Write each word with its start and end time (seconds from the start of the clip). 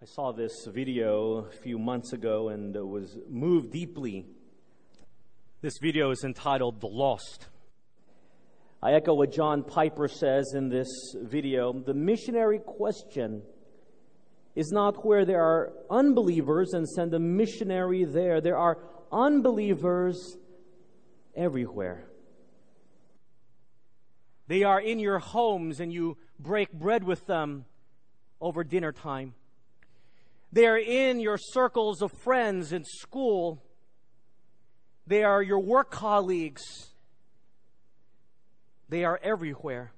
I 0.00 0.04
saw 0.04 0.30
this 0.30 0.64
video 0.72 1.38
a 1.38 1.50
few 1.50 1.76
months 1.76 2.12
ago 2.12 2.50
and 2.50 2.72
was 2.76 3.18
moved 3.28 3.72
deeply. 3.72 4.26
This 5.60 5.78
video 5.82 6.12
is 6.12 6.22
entitled 6.22 6.80
The 6.80 6.86
Lost. 6.86 7.48
I 8.80 8.92
echo 8.92 9.14
what 9.14 9.32
John 9.32 9.64
Piper 9.64 10.06
says 10.06 10.52
in 10.54 10.68
this 10.68 10.86
video. 11.20 11.72
The 11.72 11.94
missionary 11.94 12.60
question 12.60 13.42
is 14.54 14.70
not 14.70 15.04
where 15.04 15.24
there 15.24 15.42
are 15.42 15.72
unbelievers 15.90 16.74
and 16.74 16.88
send 16.88 17.12
a 17.12 17.18
missionary 17.18 18.04
there. 18.04 18.40
There 18.40 18.56
are 18.56 18.78
unbelievers 19.10 20.36
everywhere. 21.36 22.08
They 24.46 24.62
are 24.62 24.80
in 24.80 25.00
your 25.00 25.18
homes 25.18 25.80
and 25.80 25.92
you 25.92 26.18
break 26.38 26.72
bread 26.72 27.02
with 27.02 27.26
them 27.26 27.64
over 28.40 28.62
dinner 28.62 28.92
time. 28.92 29.34
They 30.52 30.66
are 30.66 30.78
in 30.78 31.20
your 31.20 31.38
circles 31.38 32.02
of 32.02 32.12
friends 32.12 32.72
in 32.72 32.84
school. 32.84 33.62
They 35.06 35.24
are 35.24 35.42
your 35.42 35.60
work 35.60 35.90
colleagues. 35.90 36.62
They 38.88 39.04
are 39.04 39.20
everywhere. 39.22 39.92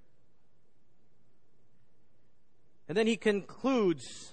And 2.88 2.96
then 2.96 3.06
he 3.06 3.16
concludes 3.16 4.32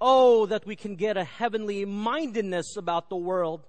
Oh, 0.00 0.46
that 0.46 0.66
we 0.66 0.76
can 0.76 0.96
get 0.96 1.16
a 1.16 1.24
heavenly 1.24 1.84
mindedness 1.84 2.76
about 2.76 3.08
the 3.08 3.16
world 3.16 3.66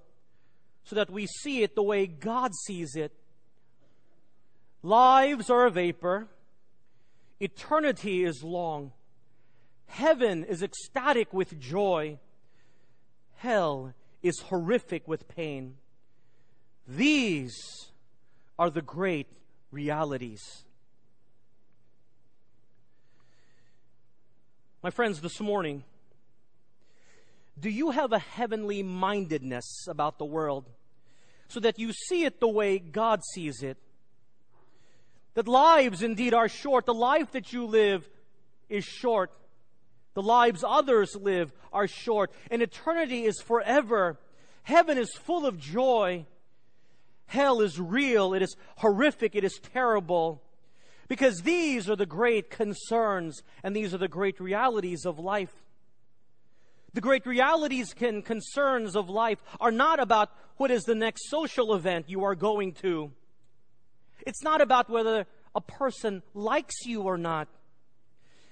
so 0.84 0.96
that 0.96 1.10
we 1.10 1.28
see 1.28 1.64
it 1.64 1.76
the 1.76 1.84
way 1.84 2.08
God 2.08 2.52
sees 2.66 2.96
it. 2.96 3.14
Lives 4.84 5.50
are 5.50 5.66
a 5.66 5.72
vapor, 5.72 6.28
eternity 7.40 8.24
is 8.24 8.44
long. 8.44 8.92
Heaven 9.88 10.44
is 10.44 10.62
ecstatic 10.62 11.34
with 11.34 11.60
joy. 11.60 12.20
Hell 13.38 13.94
is 14.22 14.40
horrific 14.40 15.08
with 15.08 15.28
pain. 15.28 15.76
These 16.88 17.56
are 18.58 18.70
the 18.70 18.82
great 18.82 19.28
realities. 19.72 20.64
My 24.82 24.92
friends, 24.92 25.20
this 25.22 25.40
morning, 25.40 25.84
do 27.60 27.70
you 27.70 27.92
have 27.92 28.12
a 28.12 28.20
heavenly 28.20 28.84
mindedness 28.84 29.88
about 29.88 30.20
the 30.20 30.26
world 30.26 30.70
so 31.48 31.60
that 31.60 31.80
you 31.80 31.92
see 31.92 32.24
it 32.24 32.40
the 32.40 32.48
way 32.48 32.78
God 32.78 33.22
sees 33.34 33.64
it? 33.64 33.78
That 35.34 35.48
lives 35.48 36.02
indeed 36.04 36.34
are 36.34 36.48
short. 36.48 36.86
The 36.86 36.94
life 36.94 37.32
that 37.32 37.52
you 37.52 37.66
live 37.66 38.08
is 38.70 38.86
short. 38.86 39.32
The 40.16 40.24
lives 40.24 40.64
others 40.66 41.16
live 41.16 41.54
are 41.72 41.88
short, 41.88 42.32
and 42.50 42.62
eternity 42.62 43.26
is 43.26 43.40
forever. 43.42 44.18
Heaven 44.64 44.98
is 44.98 45.14
full 45.14 45.46
of 45.46 45.60
joy. 45.60 46.26
Hell 47.28 47.62
is 47.62 47.80
real. 47.80 48.34
It 48.34 48.42
is 48.42 48.56
horrific. 48.78 49.36
It 49.36 49.44
is 49.44 49.60
terrible. 49.60 50.42
Because 51.08 51.42
these 51.42 51.90
are 51.90 51.96
the 51.96 52.06
great 52.06 52.50
concerns 52.50 53.44
and 53.64 53.76
these 53.76 53.94
are 53.94 54.00
the 54.00 54.08
great 54.08 54.40
realities 54.40 55.06
of 55.06 55.20
life. 55.20 55.54
The 56.94 57.02
great 57.02 57.26
realities 57.26 57.94
and 58.00 58.24
concerns 58.24 58.96
of 58.96 59.10
life 59.10 59.40
are 59.60 59.72
not 59.72 60.00
about 60.00 60.32
what 60.58 60.72
is 60.72 60.84
the 60.84 60.96
next 60.96 61.30
social 61.30 61.76
event 61.76 62.10
you 62.10 62.24
are 62.24 62.36
going 62.36 62.72
to. 62.76 63.12
It's 64.26 64.42
not 64.42 64.62
about 64.62 64.90
whether 64.90 65.28
a 65.54 65.62
person 65.62 66.24
likes 66.34 66.86
you 66.86 67.04
or 67.04 67.18
not. 67.18 67.50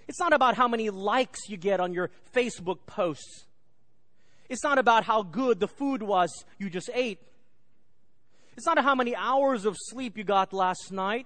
It's 0.07 0.19
not 0.19 0.33
about 0.33 0.55
how 0.55 0.67
many 0.67 0.89
likes 0.89 1.47
you 1.47 1.57
get 1.57 1.79
on 1.79 1.93
your 1.93 2.09
Facebook 2.35 2.79
posts. 2.85 3.45
It's 4.49 4.63
not 4.63 4.77
about 4.77 5.05
how 5.05 5.23
good 5.23 5.59
the 5.59 5.67
food 5.67 6.03
was 6.03 6.45
you 6.59 6.69
just 6.69 6.89
ate. 6.93 7.19
It's 8.55 8.65
not 8.65 8.77
how 8.79 8.93
many 8.93 9.15
hours 9.15 9.65
of 9.65 9.75
sleep 9.79 10.17
you 10.17 10.23
got 10.23 10.53
last 10.53 10.91
night 10.91 11.25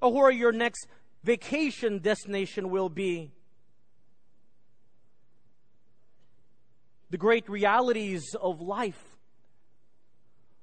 or 0.00 0.12
where 0.12 0.30
your 0.30 0.52
next 0.52 0.86
vacation 1.22 1.98
destination 1.98 2.70
will 2.70 2.88
be. 2.88 3.30
The 7.10 7.18
great 7.18 7.48
realities 7.48 8.34
of 8.40 8.60
life 8.60 9.00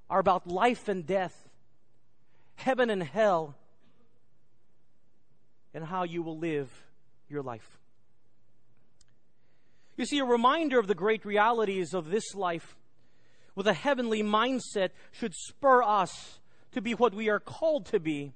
are 0.10 0.20
about 0.20 0.46
life 0.46 0.90
and 0.90 1.06
death, 1.06 1.48
heaven 2.56 2.90
and 2.90 3.02
hell, 3.02 3.56
and 5.74 5.86
how 5.86 6.04
you 6.04 6.22
will 6.22 6.38
live 6.38 6.70
your 7.34 7.44
life. 7.44 7.80
You 9.98 10.06
see, 10.06 10.20
a 10.20 10.26
reminder 10.26 10.80
of 10.80 10.88
the 10.88 10.96
great 10.96 11.26
realities 11.26 11.94
of 11.94 12.10
this 12.10 12.34
life 12.34 12.78
with 13.56 13.68
a 13.68 13.74
heavenly 13.74 14.24
mindset 14.24 14.90
should 15.12 15.34
spur 15.36 15.84
us 15.84 16.40
to 16.72 16.82
be 16.82 16.94
what 16.94 17.14
we 17.14 17.30
are 17.30 17.40
called 17.40 17.86
to 17.88 18.00
be, 18.00 18.32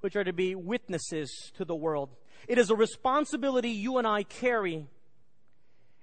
which 0.00 0.14
are 0.14 0.24
to 0.24 0.32
be 0.32 0.54
witnesses 0.54 1.50
to 1.56 1.64
the 1.64 1.74
world. 1.74 2.10
It 2.46 2.58
is 2.58 2.70
a 2.70 2.76
responsibility 2.76 3.70
you 3.70 3.98
and 3.98 4.06
I 4.06 4.22
carry. 4.22 4.86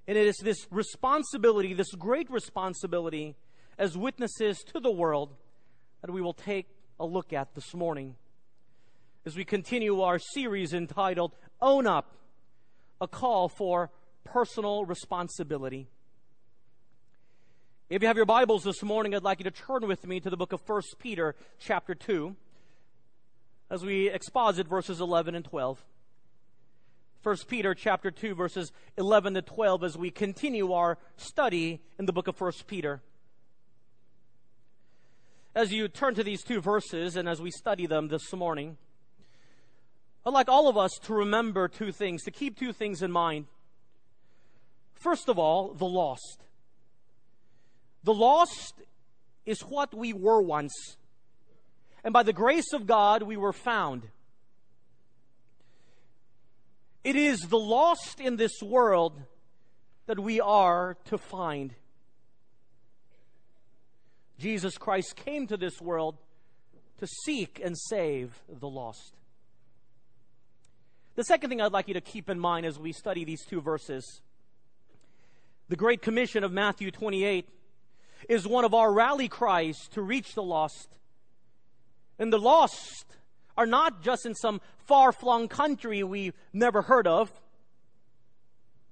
And 0.07 0.17
it 0.17 0.27
is 0.27 0.37
this 0.41 0.67
responsibility, 0.71 1.73
this 1.73 1.93
great 1.93 2.29
responsibility, 2.29 3.35
as 3.77 3.97
witnesses 3.97 4.63
to 4.73 4.79
the 4.79 4.91
world, 4.91 5.35
that 6.01 6.11
we 6.11 6.21
will 6.21 6.33
take 6.33 6.67
a 6.99 7.05
look 7.05 7.31
at 7.31 7.53
this 7.55 7.73
morning 7.73 8.15
as 9.27 9.35
we 9.35 9.43
continue 9.43 9.99
our 9.99 10.19
series 10.19 10.73
entitled 10.73 11.35
Own 11.61 11.87
Up, 11.87 12.11
a 13.01 13.07
call 13.07 13.49
for 13.49 13.89
personal 14.23 14.85
responsibility. 14.85 15.87
If 17.89 18.01
you 18.01 18.07
have 18.07 18.17
your 18.17 18.25
Bibles 18.27 18.63
this 18.63 18.83
morning, 18.83 19.15
I'd 19.15 19.23
like 19.23 19.39
you 19.39 19.45
to 19.45 19.51
turn 19.51 19.87
with 19.87 20.05
me 20.05 20.19
to 20.19 20.29
the 20.29 20.37
book 20.37 20.53
of 20.53 20.61
1 20.67 20.81
Peter, 20.99 21.35
chapter 21.59 21.95
2, 21.95 22.35
as 23.71 23.83
we 23.83 24.09
exposit 24.09 24.67
verses 24.67 25.01
11 25.01 25.33
and 25.33 25.45
12. 25.45 25.83
1 27.23 27.37
Peter 27.47 27.73
chapter 27.73 28.11
2 28.11 28.35
verses 28.35 28.71
11 28.95 29.33
to 29.33 29.41
12 29.41 29.83
as 29.83 29.97
we 29.97 30.11
continue 30.11 30.71
our 30.71 30.97
study 31.17 31.81
in 31.97 32.05
the 32.05 32.13
book 32.13 32.27
of 32.27 32.39
1 32.39 32.51
Peter. 32.67 33.01
As 35.55 35.71
you 35.71 35.87
turn 35.87 36.13
to 36.13 36.23
these 36.23 36.43
two 36.43 36.61
verses 36.61 37.15
and 37.15 37.27
as 37.27 37.41
we 37.41 37.49
study 37.49 37.87
them 37.87 38.09
this 38.09 38.31
morning, 38.31 38.77
I'd 40.27 40.33
like 40.33 40.49
all 40.49 40.67
of 40.67 40.77
us 40.77 40.91
to 41.03 41.13
remember 41.13 41.69
two 41.69 41.93
things, 41.93 42.23
to 42.23 42.31
keep 42.31 42.59
two 42.59 42.73
things 42.73 43.01
in 43.01 43.13
mind. 43.13 43.45
First 44.95 45.29
of 45.29 45.39
all, 45.39 45.73
the 45.73 45.85
lost. 45.85 46.43
The 48.03 48.13
lost 48.13 48.73
is 49.45 49.61
what 49.61 49.93
we 49.93 50.11
were 50.11 50.41
once. 50.41 50.97
And 52.03 52.11
by 52.11 52.23
the 52.23 52.33
grace 52.33 52.73
of 52.73 52.85
God, 52.85 53.23
we 53.23 53.37
were 53.37 53.53
found. 53.53 54.03
It 57.05 57.15
is 57.15 57.39
the 57.39 57.57
lost 57.57 58.19
in 58.19 58.35
this 58.35 58.61
world 58.61 59.13
that 60.07 60.19
we 60.19 60.41
are 60.41 60.97
to 61.05 61.17
find. 61.17 61.73
Jesus 64.37 64.77
Christ 64.77 65.15
came 65.15 65.47
to 65.47 65.55
this 65.55 65.79
world 65.79 66.17
to 66.97 67.07
seek 67.23 67.61
and 67.63 67.77
save 67.77 68.41
the 68.49 68.67
lost. 68.67 69.16
The 71.17 71.23
second 71.23 71.49
thing 71.49 71.61
I'd 71.61 71.71
like 71.71 71.87
you 71.87 71.95
to 71.95 72.01
keep 72.01 72.29
in 72.29 72.39
mind 72.39 72.67
as 72.67 72.77
we 72.77 72.93
study 72.93 73.25
these 73.25 73.43
two 73.43 73.59
verses 73.59 74.21
the 75.67 75.75
Great 75.75 76.03
Commission 76.03 76.43
of 76.43 76.51
Matthew 76.51 76.91
28 76.91 77.49
is 78.29 78.47
one 78.47 78.63
of 78.63 78.75
our 78.75 78.93
rally 78.93 79.27
cries 79.27 79.75
to 79.93 80.01
reach 80.03 80.35
the 80.35 80.43
lost. 80.43 80.87
And 82.19 82.31
the 82.31 82.37
lost 82.37 83.05
are 83.57 83.65
not 83.65 84.03
just 84.03 84.27
in 84.27 84.35
some 84.35 84.61
far 84.85 85.11
flung 85.11 85.47
country 85.47 86.03
we've 86.03 86.35
never 86.53 86.83
heard 86.83 87.07
of. 87.07 87.31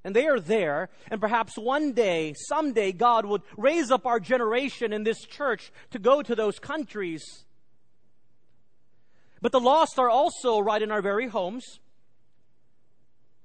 And 0.04 0.16
they 0.16 0.25
are 0.25 0.39
there, 0.39 0.89
and 1.12 1.21
perhaps 1.21 1.57
one 1.57 1.94
day, 1.94 2.33
someday, 2.50 2.92
God 2.92 3.28
would 3.28 3.44
raise 3.56 3.92
up 3.92 4.07
our 4.07 4.19
generation 4.19 4.92
in 4.92 5.04
this 5.04 5.21
church 5.21 5.71
to 5.92 6.00
go 6.00 6.24
to 6.24 6.36
those 6.36 6.57
countries. 6.57 7.24
But 9.42 9.51
the 9.51 9.60
lost 9.60 10.00
are 10.00 10.10
also 10.10 10.60
right 10.60 10.81
in 10.81 10.92
our 10.92 11.04
very 11.04 11.28
homes. 11.28 11.80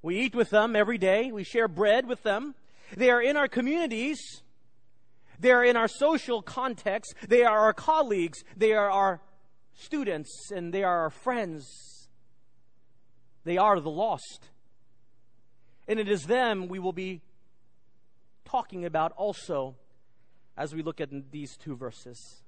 We 0.02 0.20
eat 0.20 0.34
with 0.34 0.50
them 0.50 0.74
every 0.74 0.98
day. 0.98 1.30
We 1.30 1.44
share 1.44 1.68
bread 1.68 2.06
with 2.06 2.22
them. 2.22 2.54
They 2.96 3.10
are 3.10 3.22
in 3.22 3.36
our 3.36 3.48
communities. 3.48 4.42
They 5.38 5.52
are 5.52 5.64
in 5.64 5.76
our 5.76 5.88
social 5.88 6.42
context. 6.42 7.14
They 7.28 7.44
are 7.44 7.58
our 7.60 7.72
colleagues. 7.72 8.42
They 8.56 8.72
are 8.72 8.90
our 8.90 9.20
students 9.74 10.50
and 10.50 10.72
they 10.72 10.84
are 10.84 11.00
our 11.02 11.10
friends. 11.10 12.08
They 13.44 13.58
are 13.58 13.80
the 13.80 13.90
lost. 13.90 14.50
And 15.88 15.98
it 15.98 16.08
is 16.08 16.24
them 16.24 16.68
we 16.68 16.78
will 16.78 16.92
be 16.92 17.22
talking 18.44 18.84
about 18.84 19.12
also 19.12 19.76
as 20.56 20.74
we 20.74 20.82
look 20.82 21.00
at 21.00 21.08
these 21.30 21.56
two 21.56 21.76
verses. 21.76 22.42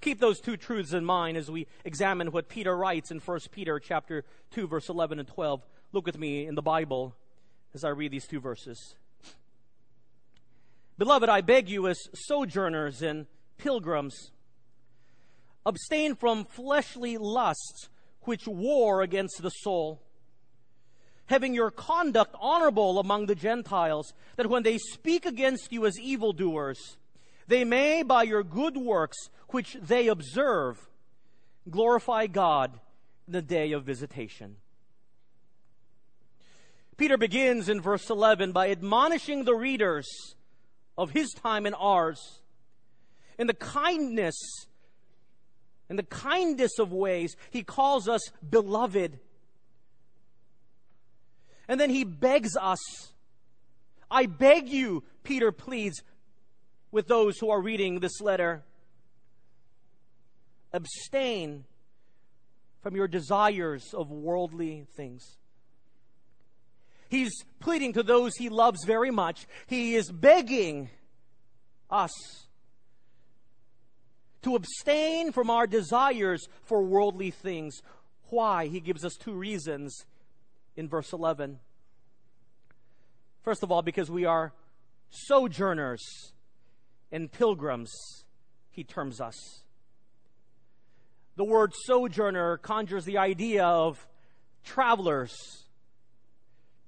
Keep 0.00 0.18
those 0.18 0.40
two 0.40 0.56
truths 0.56 0.92
in 0.92 1.04
mind 1.04 1.36
as 1.36 1.50
we 1.50 1.66
examine 1.84 2.32
what 2.32 2.48
Peter 2.48 2.76
writes 2.76 3.10
in 3.10 3.20
1 3.20 3.38
Peter 3.52 3.78
chapter 3.78 4.24
2 4.50 4.66
verse 4.66 4.88
11 4.88 5.20
and 5.20 5.28
12. 5.28 5.62
Look 5.92 6.06
with 6.06 6.18
me 6.18 6.46
in 6.46 6.54
the 6.54 6.62
Bible 6.62 7.14
as 7.74 7.84
I 7.84 7.90
read 7.90 8.12
these 8.12 8.26
two 8.26 8.40
verses. 8.40 8.94
Beloved, 10.96 11.28
I 11.28 11.42
beg 11.42 11.68
you, 11.68 11.86
as 11.86 11.98
sojourners 12.14 13.02
and 13.02 13.26
pilgrims, 13.58 14.30
abstain 15.66 16.14
from 16.14 16.44
fleshly 16.44 17.18
lusts 17.18 17.88
which 18.22 18.46
war 18.46 19.02
against 19.02 19.42
the 19.42 19.50
soul, 19.50 20.00
having 21.26 21.54
your 21.54 21.70
conduct 21.70 22.34
honorable 22.40 22.98
among 22.98 23.26
the 23.26 23.34
Gentiles, 23.34 24.14
that 24.36 24.48
when 24.48 24.62
they 24.62 24.78
speak 24.78 25.26
against 25.26 25.72
you 25.72 25.84
as 25.84 25.98
evildoers, 26.00 26.96
they 27.48 27.64
may, 27.64 28.02
by 28.02 28.22
your 28.22 28.42
good 28.42 28.76
works 28.76 29.16
which 29.48 29.76
they 29.80 30.08
observe, 30.08 30.88
glorify 31.68 32.26
God 32.26 32.80
in 33.26 33.34
the 33.34 33.42
day 33.42 33.72
of 33.72 33.84
visitation. 33.84 34.56
Peter 37.02 37.18
begins 37.18 37.68
in 37.68 37.80
verse 37.80 38.08
11 38.10 38.52
by 38.52 38.70
admonishing 38.70 39.42
the 39.42 39.56
readers 39.56 40.06
of 40.96 41.10
his 41.10 41.32
time 41.32 41.66
and 41.66 41.74
ours 41.76 42.38
in 43.40 43.48
the 43.48 43.54
kindness, 43.54 44.36
in 45.90 45.96
the 45.96 46.04
kindest 46.04 46.78
of 46.78 46.92
ways, 46.92 47.34
he 47.50 47.64
calls 47.64 48.08
us 48.08 48.20
beloved. 48.48 49.18
And 51.66 51.80
then 51.80 51.90
he 51.90 52.04
begs 52.04 52.56
us. 52.56 52.78
I 54.08 54.26
beg 54.26 54.68
you, 54.68 55.02
Peter 55.24 55.50
pleads 55.50 56.04
with 56.92 57.08
those 57.08 57.36
who 57.36 57.50
are 57.50 57.60
reading 57.60 57.98
this 57.98 58.20
letter. 58.20 58.62
Abstain 60.72 61.64
from 62.80 62.94
your 62.94 63.08
desires 63.08 63.92
of 63.92 64.08
worldly 64.12 64.86
things. 64.94 65.38
He's 67.12 67.44
pleading 67.60 67.92
to 67.92 68.02
those 68.02 68.36
he 68.38 68.48
loves 68.48 68.86
very 68.86 69.10
much. 69.10 69.46
He 69.66 69.96
is 69.96 70.10
begging 70.10 70.88
us 71.90 72.10
to 74.40 74.56
abstain 74.56 75.30
from 75.30 75.50
our 75.50 75.66
desires 75.66 76.48
for 76.64 76.82
worldly 76.82 77.30
things. 77.30 77.82
Why? 78.30 78.66
He 78.66 78.80
gives 78.80 79.04
us 79.04 79.12
two 79.16 79.34
reasons 79.34 80.06
in 80.74 80.88
verse 80.88 81.12
11. 81.12 81.58
First 83.42 83.62
of 83.62 83.70
all, 83.70 83.82
because 83.82 84.10
we 84.10 84.24
are 84.24 84.54
sojourners 85.10 86.32
and 87.12 87.30
pilgrims, 87.30 87.92
he 88.70 88.84
terms 88.84 89.20
us. 89.20 89.36
The 91.36 91.44
word 91.44 91.74
sojourner 91.84 92.56
conjures 92.56 93.04
the 93.04 93.18
idea 93.18 93.66
of 93.66 94.08
travelers 94.64 95.61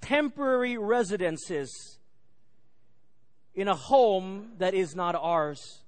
temporary 0.05 0.77
residences 0.77 1.99
in 3.55 3.69
a 3.69 3.75
home 3.75 4.53
that 4.59 4.75
is 4.75 4.95
not 4.95 5.15
ours. 5.15 5.83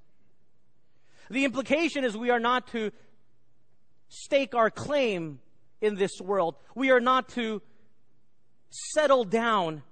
The 1.31 1.45
implication 1.45 2.05
is 2.05 2.17
we 2.17 2.31
are 2.31 2.41
not 2.41 2.69
to 2.69 2.93
stake 4.09 4.55
our 4.55 4.71
claim 4.71 5.41
in 5.81 5.97
this 5.97 6.21
world. 6.21 6.55
We 6.75 6.91
are 6.91 7.01
not 7.01 7.29
to 7.31 7.61
settle 8.71 9.25
down. 9.25 9.83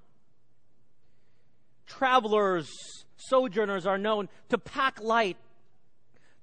Travelers, 1.86 2.70
sojourners 3.16 3.86
are 3.86 3.98
known 3.98 4.28
to 4.48 4.58
pack 4.58 5.02
light, 5.02 5.36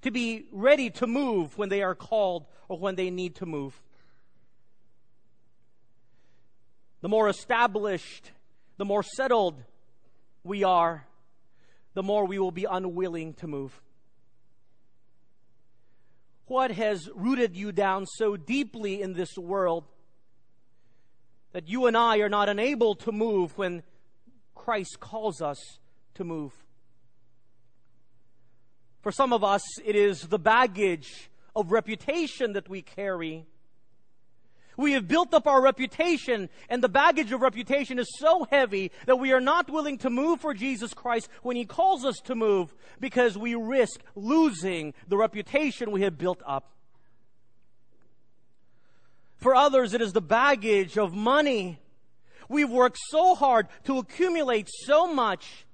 to 0.03 0.11
be 0.11 0.45
ready 0.51 0.89
to 0.91 1.07
move 1.07 1.57
when 1.57 1.69
they 1.69 1.81
are 1.81 1.95
called 1.95 2.45
or 2.67 2.77
when 2.77 2.95
they 2.95 3.09
need 3.09 3.35
to 3.35 3.45
move. 3.45 3.81
The 7.01 7.09
more 7.09 7.27
established, 7.27 8.31
the 8.77 8.85
more 8.85 9.03
settled 9.03 9.61
we 10.43 10.63
are, 10.63 11.05
the 11.93 12.03
more 12.03 12.25
we 12.25 12.39
will 12.39 12.51
be 12.51 12.65
unwilling 12.65 13.33
to 13.35 13.47
move. 13.47 13.81
What 16.45 16.71
has 16.71 17.09
rooted 17.13 17.55
you 17.55 17.71
down 17.71 18.05
so 18.05 18.35
deeply 18.37 19.01
in 19.01 19.13
this 19.13 19.37
world 19.37 19.85
that 21.53 21.67
you 21.67 21.85
and 21.87 21.97
I 21.97 22.17
are 22.17 22.29
not 22.29 22.49
unable 22.49 22.95
to 22.95 23.11
move 23.11 23.57
when 23.57 23.83
Christ 24.53 24.99
calls 24.99 25.41
us 25.41 25.57
to 26.15 26.23
move? 26.23 26.53
For 29.01 29.11
some 29.11 29.33
of 29.33 29.43
us, 29.43 29.63
it 29.83 29.95
is 29.95 30.27
the 30.27 30.37
baggage 30.37 31.29
of 31.55 31.71
reputation 31.71 32.53
that 32.53 32.69
we 32.69 32.81
carry 32.81 33.45
we 34.81 34.93
have 34.93 35.07
built 35.07 35.33
up 35.33 35.47
our 35.47 35.61
reputation, 35.61 36.49
and 36.67 36.83
the 36.83 36.89
baggage 36.89 37.31
of 37.31 37.41
reputation 37.41 37.99
is 37.99 38.07
so 38.17 38.45
heavy 38.49 38.91
that 39.05 39.17
we 39.17 39.31
are 39.31 39.39
not 39.39 39.69
willing 39.69 39.97
to 39.99 40.09
move 40.09 40.41
for 40.41 40.53
Jesus 40.53 40.93
Christ 40.93 41.29
when 41.43 41.55
He 41.55 41.65
calls 41.65 42.03
us 42.03 42.17
to 42.25 42.35
move 42.35 42.73
because 42.99 43.37
we 43.37 43.55
risk 43.55 44.01
losing 44.15 44.93
the 45.07 45.17
reputation 45.17 45.91
we 45.91 46.01
have 46.01 46.17
built 46.17 46.41
up. 46.45 46.71
For 49.37 49.55
others, 49.55 49.93
it 49.93 50.01
is 50.01 50.13
the 50.13 50.21
baggage 50.21 50.97
of 50.97 51.13
money. 51.13 51.79
We've 52.49 52.69
worked 52.69 52.99
so 53.09 53.35
hard 53.35 53.67
to 53.85 53.99
accumulate 53.99 54.67
so 54.69 55.11
much 55.11 55.65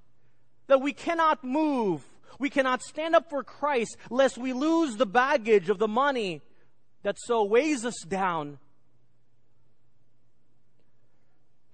that 0.68 0.81
we 0.81 0.94
cannot 0.94 1.44
move. 1.44 2.04
We 2.39 2.50
cannot 2.50 2.83
stand 2.83 3.15
up 3.15 3.30
for 3.30 3.44
Christ 3.44 3.98
lest 4.09 4.38
we 4.38 4.54
lose 4.54 4.95
the 4.95 5.06
baggage 5.06 5.69
of 5.69 5.80
the 5.80 5.88
money 5.88 6.42
that 7.04 7.18
so 7.19 7.44
weighs 7.44 7.83
us 7.83 7.95
down 8.07 8.59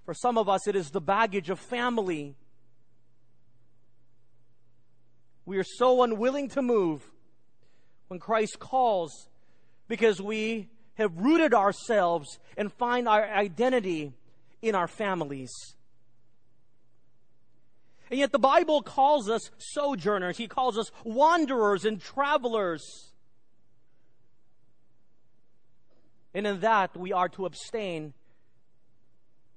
For 0.04 0.14
some 0.14 0.36
of 0.36 0.48
us, 0.48 0.66
it 0.68 0.76
is 0.76 0.90
the 0.90 1.00
baggage 1.00 1.50
of 1.50 1.58
family. 1.58 2.36
We 5.46 5.58
are 5.58 5.64
so 5.64 6.02
unwilling 6.02 6.48
to 6.50 6.62
move 6.62 7.02
when 8.08 8.20
Christ 8.20 8.58
calls 8.58 9.28
because 9.88 10.20
we 10.20 10.68
have 10.94 11.16
rooted 11.16 11.54
ourselves 11.54 12.38
and 12.56 12.72
find 12.72 13.08
our 13.08 13.24
identity 13.24 14.12
in 14.62 14.74
our 14.74 14.88
families. 14.88 15.52
And 18.10 18.20
yet 18.20 18.32
the 18.32 18.38
Bible 18.38 18.82
calls 18.82 19.28
us 19.28 19.50
sojourners. 19.58 20.36
He 20.36 20.46
calls 20.46 20.78
us 20.78 20.90
wanderers 21.04 21.84
and 21.84 22.00
travelers. 22.00 23.12
And 26.34 26.46
in 26.46 26.60
that 26.60 26.96
we 26.96 27.12
are 27.12 27.28
to 27.30 27.46
abstain 27.46 28.12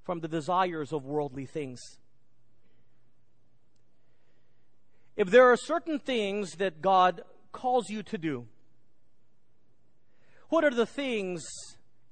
from 0.08 0.22
the 0.22 0.28
desires 0.30 0.94
of 0.94 1.04
worldly 1.04 1.46
things. 1.46 1.82
If 5.18 5.30
there 5.30 5.52
are 5.52 5.58
certain 5.58 6.00
things 6.00 6.54
that 6.60 6.82
God 6.82 7.24
calls 7.52 7.90
you 7.90 8.04
to 8.04 8.18
do, 8.18 8.48
what 10.48 10.64
are 10.64 10.74
the 10.74 10.86
things 10.86 11.46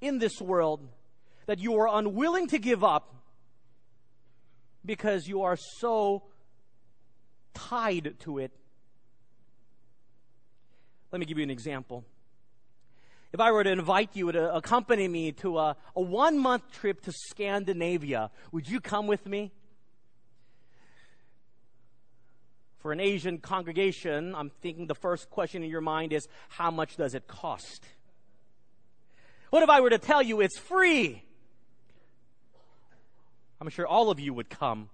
in 0.02 0.18
this 0.18 0.42
world 0.42 0.86
that 1.46 1.58
you 1.58 1.74
are 1.78 1.88
unwilling 1.90 2.48
to 2.48 2.58
give 2.58 2.84
up 2.84 3.14
because 4.84 5.26
you 5.26 5.40
are 5.40 5.56
so 5.56 6.24
tied 7.54 8.16
to 8.20 8.36
it? 8.36 8.52
Let 11.12 11.18
me 11.18 11.24
give 11.24 11.38
you 11.38 11.44
an 11.44 11.50
example 11.50 12.04
if 13.36 13.40
I 13.40 13.52
were 13.52 13.64
to 13.64 13.70
invite 13.70 14.16
you 14.16 14.32
to 14.32 14.54
accompany 14.54 15.06
me 15.08 15.30
to 15.32 15.58
a, 15.58 15.76
a 15.94 16.00
one 16.00 16.38
month 16.38 16.72
trip 16.72 17.02
to 17.02 17.12
Scandinavia, 17.12 18.30
would 18.50 18.66
you 18.66 18.80
come 18.80 19.06
with 19.06 19.26
me? 19.26 19.52
For 22.78 22.92
an 22.92 23.00
Asian 23.00 23.36
congregation, 23.36 24.34
I'm 24.34 24.48
thinking 24.62 24.86
the 24.86 24.94
first 24.94 25.28
question 25.28 25.62
in 25.62 25.68
your 25.68 25.82
mind 25.82 26.14
is 26.14 26.26
how 26.48 26.70
much 26.70 26.96
does 26.96 27.14
it 27.14 27.26
cost? 27.26 27.84
What 29.50 29.62
if 29.62 29.68
I 29.68 29.82
were 29.82 29.90
to 29.90 29.98
tell 29.98 30.22
you 30.22 30.40
it's 30.40 30.58
free? 30.58 31.22
I'm 33.60 33.68
sure 33.68 33.86
all 33.86 34.10
of 34.10 34.18
you 34.18 34.32
would 34.32 34.48
come. 34.48 34.88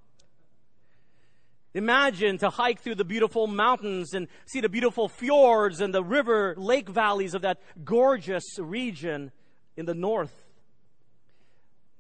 Imagine 1.75 2.37
to 2.39 2.51
hike 2.51 2.81
through 2.81 2.97
the 2.97 3.05
beautiful 3.05 3.47
mountains 3.47 4.13
and 4.13 4.29
see 4.45 4.61
the 4.61 4.69
beautiful 4.69 5.09
fjords 5.09 5.81
and 5.81 5.95
the 5.95 6.05
river 6.05 6.55
lake 6.59 6.89
valleys 6.89 7.35
of 7.35 7.43
that 7.43 7.61
gorgeous 7.83 8.59
region 8.59 9.33
in 9.77 9.87
the 9.87 9.95
north. 9.95 10.35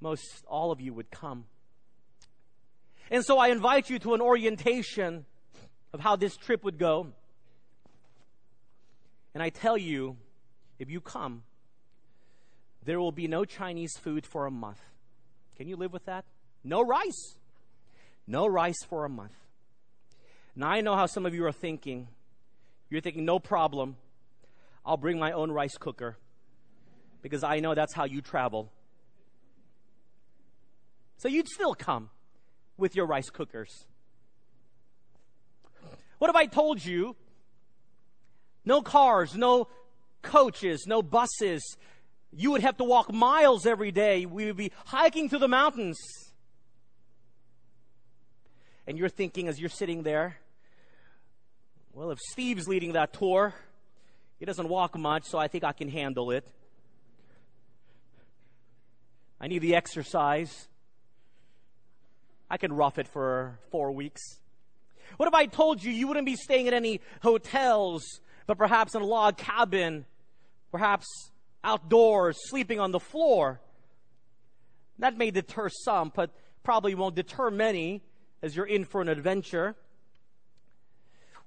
Most 0.00 0.44
all 0.46 0.72
of 0.72 0.80
you 0.80 0.92
would 0.92 1.10
come. 1.10 1.44
And 3.10 3.24
so 3.24 3.38
I 3.38 3.48
invite 3.48 3.88
you 3.88 3.98
to 4.00 4.14
an 4.14 4.20
orientation 4.20 5.24
of 5.92 6.00
how 6.00 6.16
this 6.16 6.36
trip 6.36 6.64
would 6.64 6.78
go. 6.78 7.08
And 9.34 9.42
I 9.42 9.48
tell 9.48 9.78
you, 9.78 10.16
if 10.78 10.90
you 10.90 11.00
come, 11.00 11.44
there 12.84 13.00
will 13.00 13.12
be 13.12 13.28
no 13.28 13.44
Chinese 13.44 13.96
food 13.96 14.26
for 14.26 14.46
a 14.46 14.50
month. 14.50 14.80
Can 15.56 15.68
you 15.68 15.76
live 15.76 15.92
with 15.92 16.04
that? 16.06 16.24
No 16.64 16.82
rice. 16.82 17.36
No 18.26 18.46
rice 18.46 18.82
for 18.88 19.04
a 19.04 19.08
month. 19.08 19.34
Now, 20.54 20.68
I 20.68 20.80
know 20.80 20.94
how 20.96 21.06
some 21.06 21.24
of 21.26 21.34
you 21.34 21.44
are 21.46 21.52
thinking. 21.52 22.08
You're 22.90 23.00
thinking, 23.00 23.24
no 23.24 23.38
problem. 23.38 23.96
I'll 24.84 24.96
bring 24.96 25.18
my 25.18 25.32
own 25.32 25.50
rice 25.50 25.76
cooker 25.78 26.18
because 27.22 27.42
I 27.44 27.60
know 27.60 27.74
that's 27.74 27.94
how 27.94 28.04
you 28.04 28.20
travel. 28.20 28.70
So 31.16 31.28
you'd 31.28 31.48
still 31.48 31.74
come. 31.74 32.10
with 32.76 32.96
your 32.96 33.06
rice 33.06 33.30
cookers? 33.30 33.86
What 36.18 36.30
if 36.30 36.36
I 36.36 36.46
told 36.46 36.84
you 36.84 37.16
no 38.64 38.82
cars, 38.82 39.34
no 39.34 39.68
coaches, 40.22 40.84
no 40.86 41.02
buses? 41.02 41.76
You 42.32 42.50
would 42.52 42.62
have 42.62 42.76
to 42.78 42.84
walk 42.84 43.12
miles 43.12 43.66
every 43.66 43.92
day. 43.92 44.26
We 44.26 44.46
would 44.46 44.56
be 44.56 44.72
hiking 44.86 45.28
through 45.28 45.40
the 45.40 45.48
mountains. 45.48 45.98
And 48.86 48.98
you're 48.98 49.08
thinking 49.08 49.48
as 49.48 49.60
you're 49.60 49.68
sitting 49.68 50.02
there, 50.02 50.38
well, 51.94 52.10
if 52.10 52.18
Steve's 52.18 52.66
leading 52.66 52.92
that 52.92 53.12
tour, 53.12 53.54
he 54.38 54.46
doesn't 54.46 54.68
walk 54.68 54.98
much, 54.98 55.24
so 55.26 55.38
I 55.38 55.48
think 55.48 55.62
I 55.62 55.72
can 55.72 55.88
handle 55.88 56.30
it. 56.30 56.46
I 59.38 59.46
need 59.48 59.58
the 59.58 59.74
exercise. 59.74 60.68
I 62.48 62.56
can 62.56 62.72
rough 62.72 62.98
it 62.98 63.08
for 63.08 63.58
four 63.70 63.92
weeks. 63.92 64.22
What 65.18 65.28
if 65.28 65.34
I 65.34 65.46
told 65.46 65.82
you 65.82 65.92
you 65.92 66.08
wouldn't 66.08 66.24
be 66.24 66.36
staying 66.36 66.66
at 66.66 66.74
any 66.74 67.00
hotels, 67.22 68.04
but 68.46 68.56
perhaps 68.56 68.94
in 68.94 69.02
a 69.02 69.06
log 69.06 69.36
cabin, 69.36 70.06
perhaps 70.70 71.06
outdoors, 71.62 72.38
sleeping 72.48 72.80
on 72.80 72.92
the 72.92 73.00
floor? 73.00 73.60
That 74.98 75.18
may 75.18 75.30
deter 75.30 75.68
some, 75.68 76.10
but 76.14 76.30
probably 76.62 76.94
won't 76.94 77.16
deter 77.16 77.50
many 77.50 78.02
as 78.40 78.56
you're 78.56 78.66
in 78.66 78.86
for 78.86 79.02
an 79.02 79.08
adventure. 79.08 79.76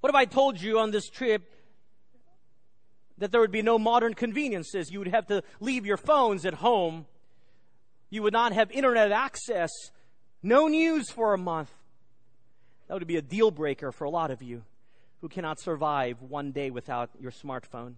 What 0.00 0.10
if 0.10 0.14
I 0.14 0.24
told 0.24 0.60
you 0.60 0.78
on 0.78 0.90
this 0.90 1.08
trip 1.08 1.52
that 3.18 3.32
there 3.32 3.40
would 3.40 3.52
be 3.52 3.62
no 3.62 3.78
modern 3.78 4.14
conveniences? 4.14 4.90
You 4.90 4.98
would 4.98 5.08
have 5.08 5.26
to 5.26 5.42
leave 5.60 5.86
your 5.86 5.96
phones 5.96 6.44
at 6.44 6.54
home. 6.54 7.06
You 8.10 8.22
would 8.22 8.32
not 8.32 8.52
have 8.52 8.70
internet 8.70 9.10
access. 9.12 9.70
No 10.42 10.68
news 10.68 11.10
for 11.10 11.34
a 11.34 11.38
month. 11.38 11.70
That 12.88 12.94
would 12.94 13.06
be 13.06 13.16
a 13.16 13.22
deal 13.22 13.50
breaker 13.50 13.90
for 13.90 14.04
a 14.04 14.10
lot 14.10 14.30
of 14.30 14.42
you 14.42 14.62
who 15.20 15.28
cannot 15.28 15.58
survive 15.58 16.22
one 16.22 16.52
day 16.52 16.70
without 16.70 17.10
your 17.18 17.32
smartphone. 17.32 17.94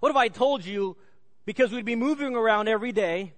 What 0.00 0.10
if 0.10 0.16
I 0.16 0.28
told 0.28 0.64
you, 0.64 0.96
because 1.44 1.72
we'd 1.72 1.84
be 1.84 1.94
moving 1.94 2.34
around 2.34 2.68
every 2.68 2.90
day, 2.90 3.34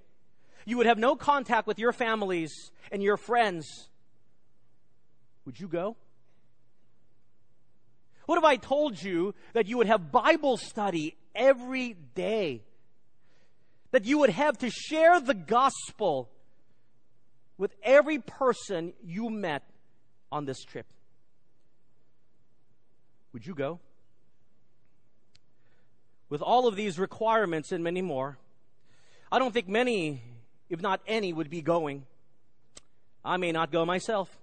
you 0.65 0.77
would 0.77 0.87
have 0.87 0.99
no 0.99 1.17
contact 1.17 1.67
with 1.67 1.79
your 1.79 1.93
families 1.93 2.71
and 2.93 3.03
your 3.03 3.17
friends? 3.17 3.89
Would 5.45 5.59
you 5.59 5.67
go? 5.67 5.97
What 8.33 8.39
if 8.39 8.45
I 8.45 8.57
told 8.57 9.03
you 9.03 9.35
that 9.53 9.67
you 9.67 9.77
would 9.77 9.89
have 9.89 10.11
Bible 10.11 10.57
study 10.57 11.19
every 11.35 11.97
day? 12.15 12.63
That 13.91 14.07
you 14.07 14.21
would 14.21 14.31
have 14.31 14.57
to 14.61 14.71
share 14.71 15.21
the 15.21 15.35
gospel 15.35 16.31
with 17.59 17.75
every 17.83 18.21
person 18.21 18.95
you 19.05 19.29
met 19.29 19.65
on 20.33 20.47
this 20.47 20.65
trip. 20.65 20.87
Would 23.35 23.47
you 23.47 23.55
go? 23.55 23.81
With 26.31 26.41
all 26.41 26.67
of 26.67 26.75
these 26.75 26.99
requirements 26.99 27.71
and 27.71 27.85
many 27.85 28.01
more, 28.01 28.39
I 29.31 29.41
don't 29.41 29.53
think 29.53 29.69
many, 29.69 30.23
if 30.71 30.81
not 30.81 31.03
any, 31.07 31.35
would 31.35 31.51
be 31.51 31.61
going. 31.61 32.07
I 33.23 33.37
may 33.37 33.53
not 33.53 33.71
go 33.71 33.85
myself. 33.85 34.35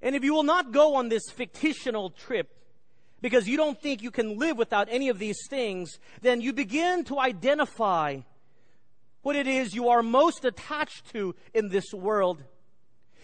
And 0.00 0.14
if 0.14 0.22
you 0.22 0.32
will 0.32 0.44
not 0.44 0.72
go 0.72 0.94
on 0.96 1.08
this 1.08 1.24
fictional 1.30 2.10
trip 2.10 2.54
because 3.20 3.48
you 3.48 3.56
don't 3.56 3.80
think 3.80 4.02
you 4.02 4.10
can 4.10 4.38
live 4.38 4.56
without 4.56 4.88
any 4.90 5.08
of 5.08 5.18
these 5.18 5.38
things, 5.50 5.98
then 6.22 6.40
you 6.40 6.52
begin 6.52 7.04
to 7.04 7.18
identify 7.18 8.18
what 9.22 9.36
it 9.36 9.46
is 9.46 9.74
you 9.74 9.88
are 9.88 10.02
most 10.02 10.44
attached 10.44 11.10
to 11.12 11.34
in 11.52 11.68
this 11.68 11.92
world. 11.92 12.42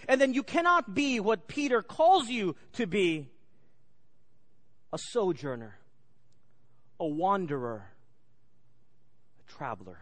And 0.08 0.20
then 0.20 0.34
you 0.34 0.42
cannot 0.42 0.94
be 0.94 1.20
what 1.20 1.46
Peter 1.46 1.82
calls 1.82 2.28
you 2.28 2.56
to 2.72 2.86
be 2.86 3.30
a 4.92 4.98
sojourner, 4.98 5.78
a 7.00 7.06
wanderer, 7.06 7.90
a 9.40 9.52
traveler. 9.52 9.98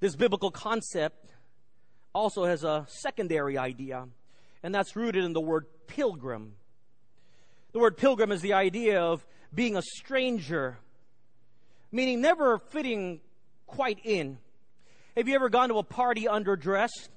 This 0.00 0.14
biblical 0.14 0.50
concept 0.50 1.32
also 2.18 2.44
has 2.44 2.64
a 2.64 2.86
secondary 2.88 3.56
idea, 3.56 4.06
and 4.62 4.74
that's 4.74 4.96
rooted 4.96 5.24
in 5.24 5.32
the 5.32 5.40
word 5.40 5.66
pilgrim. 5.86 6.54
The 7.72 7.78
word 7.78 7.96
pilgrim 7.96 8.32
is 8.32 8.40
the 8.40 8.54
idea 8.54 9.00
of 9.00 9.24
being 9.54 9.76
a 9.76 9.82
stranger 9.82 10.78
meaning 11.90 12.20
never 12.20 12.58
fitting 12.58 13.20
quite 13.66 13.98
in. 14.04 14.38
Have 15.16 15.28
you 15.28 15.34
ever 15.34 15.48
gone 15.48 15.68
to 15.68 15.78
a 15.78 15.82
party 15.82 16.24
underdressed? 16.24 17.08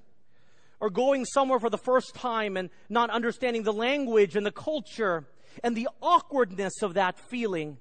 Or 0.79 0.89
going 0.89 1.25
somewhere 1.25 1.59
for 1.59 1.69
the 1.69 1.77
first 1.77 2.15
time 2.15 2.57
and 2.57 2.71
not 2.89 3.11
understanding 3.11 3.61
the 3.61 3.73
language 3.73 4.35
and 4.35 4.43
the 4.43 4.51
culture 4.51 5.27
and 5.63 5.77
the 5.77 5.87
awkwardness 6.01 6.81
of 6.81 6.95
that 6.95 7.19
feeling? 7.19 7.77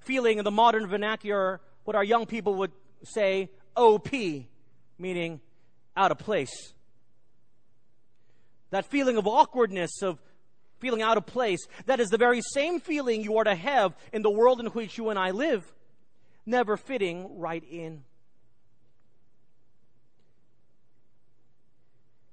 Feeling 0.00 0.38
in 0.38 0.44
the 0.44 0.52
modern 0.52 0.86
vernacular, 0.86 1.60
what 1.84 1.96
our 1.96 2.04
young 2.04 2.26
people 2.26 2.54
would 2.56 2.70
say, 3.02 3.50
OP, 3.76 4.08
meaning 5.00 5.40
out 5.96 6.12
of 6.12 6.18
place. 6.18 6.72
That 8.70 8.86
feeling 8.86 9.16
of 9.16 9.26
awkwardness, 9.26 10.02
of 10.02 10.18
feeling 10.78 11.02
out 11.02 11.16
of 11.16 11.26
place. 11.26 11.60
That 11.86 12.00
is 12.00 12.10
the 12.10 12.18
very 12.18 12.40
same 12.40 12.80
feeling 12.80 13.22
you 13.22 13.38
are 13.38 13.44
to 13.44 13.54
have 13.54 13.96
in 14.12 14.22
the 14.22 14.30
world 14.30 14.60
in 14.60 14.66
which 14.66 14.98
you 14.98 15.10
and 15.10 15.18
I 15.18 15.30
live, 15.30 15.64
never 16.46 16.76
fitting 16.76 17.38
right 17.38 17.64
in. 17.68 18.04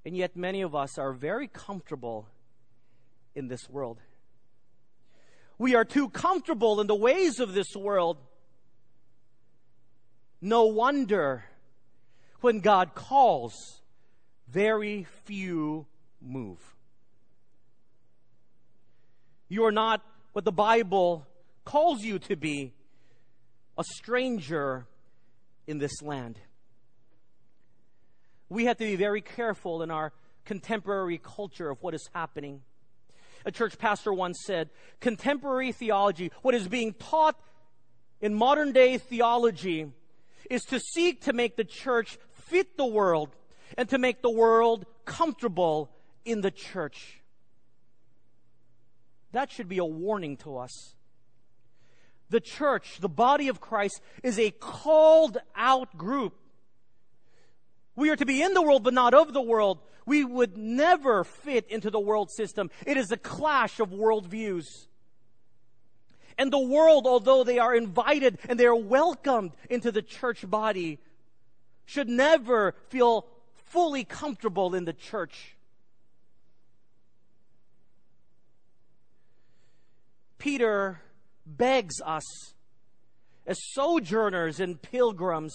And 0.04 0.16
yet, 0.16 0.36
many 0.36 0.62
of 0.62 0.74
us 0.74 0.96
are 0.98 1.12
very 1.12 1.48
comfortable 1.48 2.26
in 3.34 3.48
this 3.48 3.68
world. 3.68 3.98
We 5.58 5.74
are 5.74 5.84
too 5.84 6.08
comfortable 6.08 6.80
in 6.80 6.86
the 6.86 6.94
ways 6.94 7.40
of 7.40 7.52
this 7.52 7.74
world. 7.76 8.16
No 10.40 10.66
wonder 10.66 11.44
when 12.40 12.60
God 12.60 12.94
calls, 12.94 13.80
very 14.48 15.06
few 15.24 15.86
move. 16.20 16.58
You 19.48 19.64
are 19.64 19.72
not 19.72 20.02
what 20.32 20.44
the 20.44 20.52
Bible 20.52 21.26
calls 21.64 22.02
you 22.02 22.18
to 22.20 22.36
be 22.36 22.72
a 23.76 23.84
stranger 23.84 24.86
in 25.66 25.78
this 25.78 26.02
land. 26.02 26.38
We 28.48 28.64
have 28.66 28.78
to 28.78 28.84
be 28.84 28.96
very 28.96 29.20
careful 29.20 29.82
in 29.82 29.90
our 29.90 30.12
contemporary 30.44 31.18
culture 31.18 31.70
of 31.70 31.82
what 31.82 31.94
is 31.94 32.08
happening. 32.14 32.62
A 33.44 33.50
church 33.52 33.78
pastor 33.78 34.12
once 34.12 34.38
said, 34.44 34.70
contemporary 35.00 35.72
theology, 35.72 36.32
what 36.42 36.54
is 36.54 36.66
being 36.68 36.94
taught 36.94 37.38
in 38.20 38.34
modern 38.34 38.72
day 38.72 38.98
theology, 38.98 39.86
is 40.50 40.62
to 40.64 40.80
seek 40.80 41.22
to 41.22 41.32
make 41.32 41.56
the 41.56 41.64
church 41.64 42.18
fit 42.48 42.76
the 42.76 42.86
world 42.86 43.30
and 43.76 43.88
to 43.88 43.98
make 43.98 44.22
the 44.22 44.30
world 44.30 44.86
comfortable 45.04 45.90
in 46.24 46.40
the 46.40 46.50
church. 46.50 47.20
That 49.32 49.50
should 49.50 49.68
be 49.68 49.78
a 49.78 49.84
warning 49.84 50.36
to 50.38 50.56
us. 50.56 50.94
The 52.30 52.40
church, 52.40 52.98
the 53.00 53.08
body 53.08 53.48
of 53.48 53.60
Christ, 53.60 54.00
is 54.22 54.38
a 54.38 54.50
called 54.50 55.38
out 55.54 55.96
group. 55.96 56.34
We 57.96 58.10
are 58.10 58.16
to 58.16 58.26
be 58.26 58.42
in 58.42 58.54
the 58.54 58.62
world, 58.62 58.84
but 58.84 58.94
not 58.94 59.14
of 59.14 59.32
the 59.32 59.42
world. 59.42 59.78
We 60.06 60.24
would 60.24 60.56
never 60.56 61.24
fit 61.24 61.66
into 61.68 61.90
the 61.90 62.00
world 62.00 62.30
system. 62.30 62.70
It 62.86 62.96
is 62.96 63.10
a 63.10 63.16
clash 63.16 63.80
of 63.80 63.90
worldviews. 63.90 64.86
And 66.38 66.52
the 66.52 66.58
world, 66.58 67.06
although 67.06 67.44
they 67.44 67.58
are 67.58 67.74
invited 67.74 68.38
and 68.48 68.58
they 68.58 68.66
are 68.66 68.74
welcomed 68.74 69.52
into 69.68 69.90
the 69.90 70.02
church 70.02 70.48
body, 70.48 71.00
should 71.88 72.08
never 72.08 72.74
feel 72.90 73.24
fully 73.54 74.04
comfortable 74.04 74.74
in 74.74 74.84
the 74.84 74.92
church. 74.92 75.56
Peter 80.36 81.00
begs 81.46 81.94
us, 82.04 82.52
as 83.46 83.56
sojourners 83.70 84.60
and 84.60 84.82
pilgrims, 84.82 85.54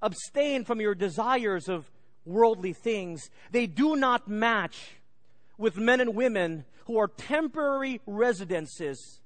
abstain 0.00 0.64
from 0.64 0.80
your 0.80 0.94
desires 0.94 1.68
of 1.68 1.90
worldly 2.24 2.72
things. 2.72 3.28
They 3.50 3.66
do 3.66 3.96
not 3.96 4.28
match 4.28 5.00
with 5.58 5.76
men 5.76 6.00
and 6.00 6.14
women 6.14 6.64
who 6.84 6.96
are 6.96 7.08
temporary 7.08 8.00
residences 8.06 9.18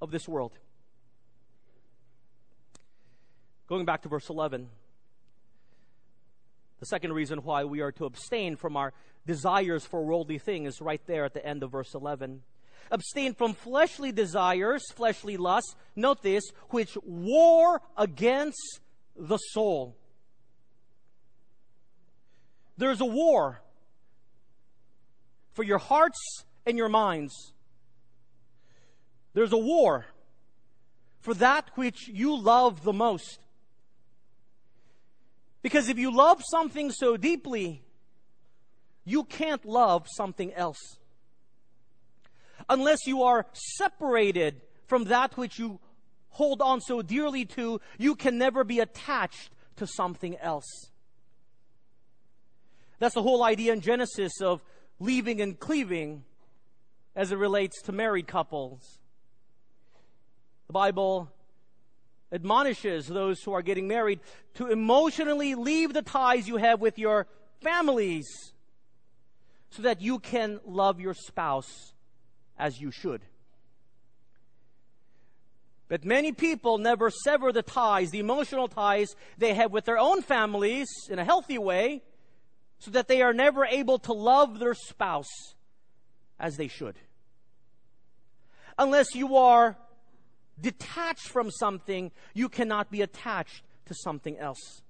of 0.00 0.12
this 0.12 0.28
world. 0.28 0.52
Going 3.72 3.86
back 3.86 4.02
to 4.02 4.10
verse 4.10 4.28
11, 4.28 4.68
the 6.78 6.84
second 6.84 7.14
reason 7.14 7.38
why 7.38 7.64
we 7.64 7.80
are 7.80 7.90
to 7.92 8.04
abstain 8.04 8.54
from 8.54 8.76
our 8.76 8.92
desires 9.26 9.86
for 9.86 10.04
worldly 10.04 10.36
things 10.36 10.74
is 10.74 10.82
right 10.82 11.00
there 11.06 11.24
at 11.24 11.32
the 11.32 11.42
end 11.42 11.62
of 11.62 11.72
verse 11.72 11.94
11. 11.94 12.42
abstain 12.90 13.32
from 13.32 13.54
fleshly 13.54 14.12
desires, 14.12 14.82
fleshly 14.92 15.38
lusts, 15.38 15.74
note 15.96 16.22
this, 16.22 16.44
which 16.68 16.98
war 17.02 17.80
against 17.96 18.80
the 19.16 19.38
soul. 19.38 19.96
There's 22.76 23.00
a 23.00 23.06
war 23.06 23.62
for 25.54 25.62
your 25.62 25.78
hearts 25.78 26.20
and 26.66 26.76
your 26.76 26.90
minds. 26.90 27.54
There's 29.32 29.54
a 29.54 29.56
war 29.56 30.04
for 31.20 31.32
that 31.32 31.70
which 31.74 32.06
you 32.08 32.36
love 32.36 32.84
the 32.84 32.92
most. 32.92 33.38
Because 35.62 35.88
if 35.88 35.98
you 35.98 36.14
love 36.14 36.42
something 36.44 36.90
so 36.90 37.16
deeply, 37.16 37.82
you 39.04 39.24
can't 39.24 39.64
love 39.64 40.06
something 40.16 40.52
else. 40.52 40.98
Unless 42.68 43.06
you 43.06 43.22
are 43.22 43.46
separated 43.52 44.60
from 44.86 45.04
that 45.04 45.36
which 45.36 45.58
you 45.58 45.80
hold 46.30 46.60
on 46.60 46.80
so 46.80 47.02
dearly 47.02 47.44
to, 47.44 47.80
you 47.98 48.14
can 48.14 48.38
never 48.38 48.64
be 48.64 48.80
attached 48.80 49.50
to 49.76 49.86
something 49.86 50.36
else. 50.38 50.90
That's 52.98 53.14
the 53.14 53.22
whole 53.22 53.42
idea 53.42 53.72
in 53.72 53.80
Genesis 53.80 54.40
of 54.40 54.62
leaving 54.98 55.40
and 55.40 55.58
cleaving 55.58 56.24
as 57.16 57.32
it 57.32 57.36
relates 57.36 57.82
to 57.82 57.92
married 57.92 58.26
couples. 58.26 58.98
The 60.68 60.72
Bible 60.72 61.30
admonishes 62.32 63.06
those 63.06 63.42
who 63.42 63.52
are 63.52 63.62
getting 63.62 63.86
married 63.86 64.20
to 64.54 64.66
emotionally 64.66 65.54
leave 65.54 65.92
the 65.92 66.02
ties 66.02 66.48
you 66.48 66.56
have 66.56 66.80
with 66.80 66.98
your 66.98 67.26
families 67.60 68.26
so 69.70 69.82
that 69.82 70.00
you 70.00 70.18
can 70.18 70.60
love 70.66 71.00
your 71.00 71.14
spouse 71.14 71.92
as 72.58 72.80
you 72.80 72.90
should. 72.90 73.22
But 75.88 76.04
many 76.04 76.32
people 76.32 76.78
never 76.78 77.10
sever 77.10 77.52
the 77.52 77.62
ties, 77.62 78.10
the 78.10 78.18
emotional 78.18 78.66
ties 78.66 79.14
they 79.36 79.52
have 79.52 79.72
with 79.72 79.84
their 79.84 79.98
own 79.98 80.22
families 80.22 80.88
in 81.10 81.18
a 81.18 81.24
healthy 81.24 81.58
way, 81.58 82.02
so 82.78 82.90
that 82.92 83.08
they 83.08 83.20
are 83.20 83.34
never 83.34 83.66
able 83.66 83.98
to 84.00 84.12
love 84.12 84.58
their 84.58 84.74
spouse 84.74 85.54
as 86.40 86.56
they 86.56 86.68
should. 86.68 86.96
Unless 88.78 89.14
you 89.14 89.36
are 89.36 89.76
detached 90.60 91.28
from 91.28 91.50
something, 91.50 92.10
you 92.34 92.48
cannot 92.48 92.90
be 92.90 93.02
attached 93.02 93.62
to 93.86 93.94
something 93.94 94.38
else. 94.38 94.82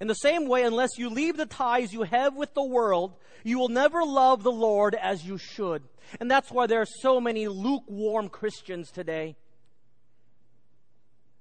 In 0.00 0.06
the 0.06 0.14
same 0.14 0.48
way, 0.48 0.62
unless 0.62 0.96
you 0.96 1.10
leave 1.10 1.36
the 1.36 1.46
ties 1.46 1.92
you 1.92 2.02
have 2.04 2.34
with 2.34 2.54
the 2.54 2.64
world, 2.64 3.14
you 3.44 3.58
will 3.58 3.68
never 3.68 4.02
love 4.02 4.42
the 4.42 4.52
Lord 4.52 4.94
as 4.94 5.24
you 5.24 5.36
should. 5.36 5.82
And 6.18 6.30
that's 6.30 6.50
why 6.50 6.66
there 6.66 6.80
are 6.80 6.86
so 6.86 7.20
many 7.20 7.48
lukewarm 7.48 8.30
Christians 8.30 8.90
today. 8.90 9.36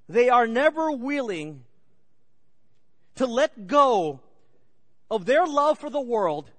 They 0.10 0.30
are 0.30 0.48
never 0.48 0.92
willing 0.92 1.64
to 3.16 3.26
let 3.26 3.68
go 3.68 4.20
of 5.10 5.26
their 5.26 5.46
love 5.46 5.80
for 5.80 5.90
the 5.90 6.02
world 6.02 6.52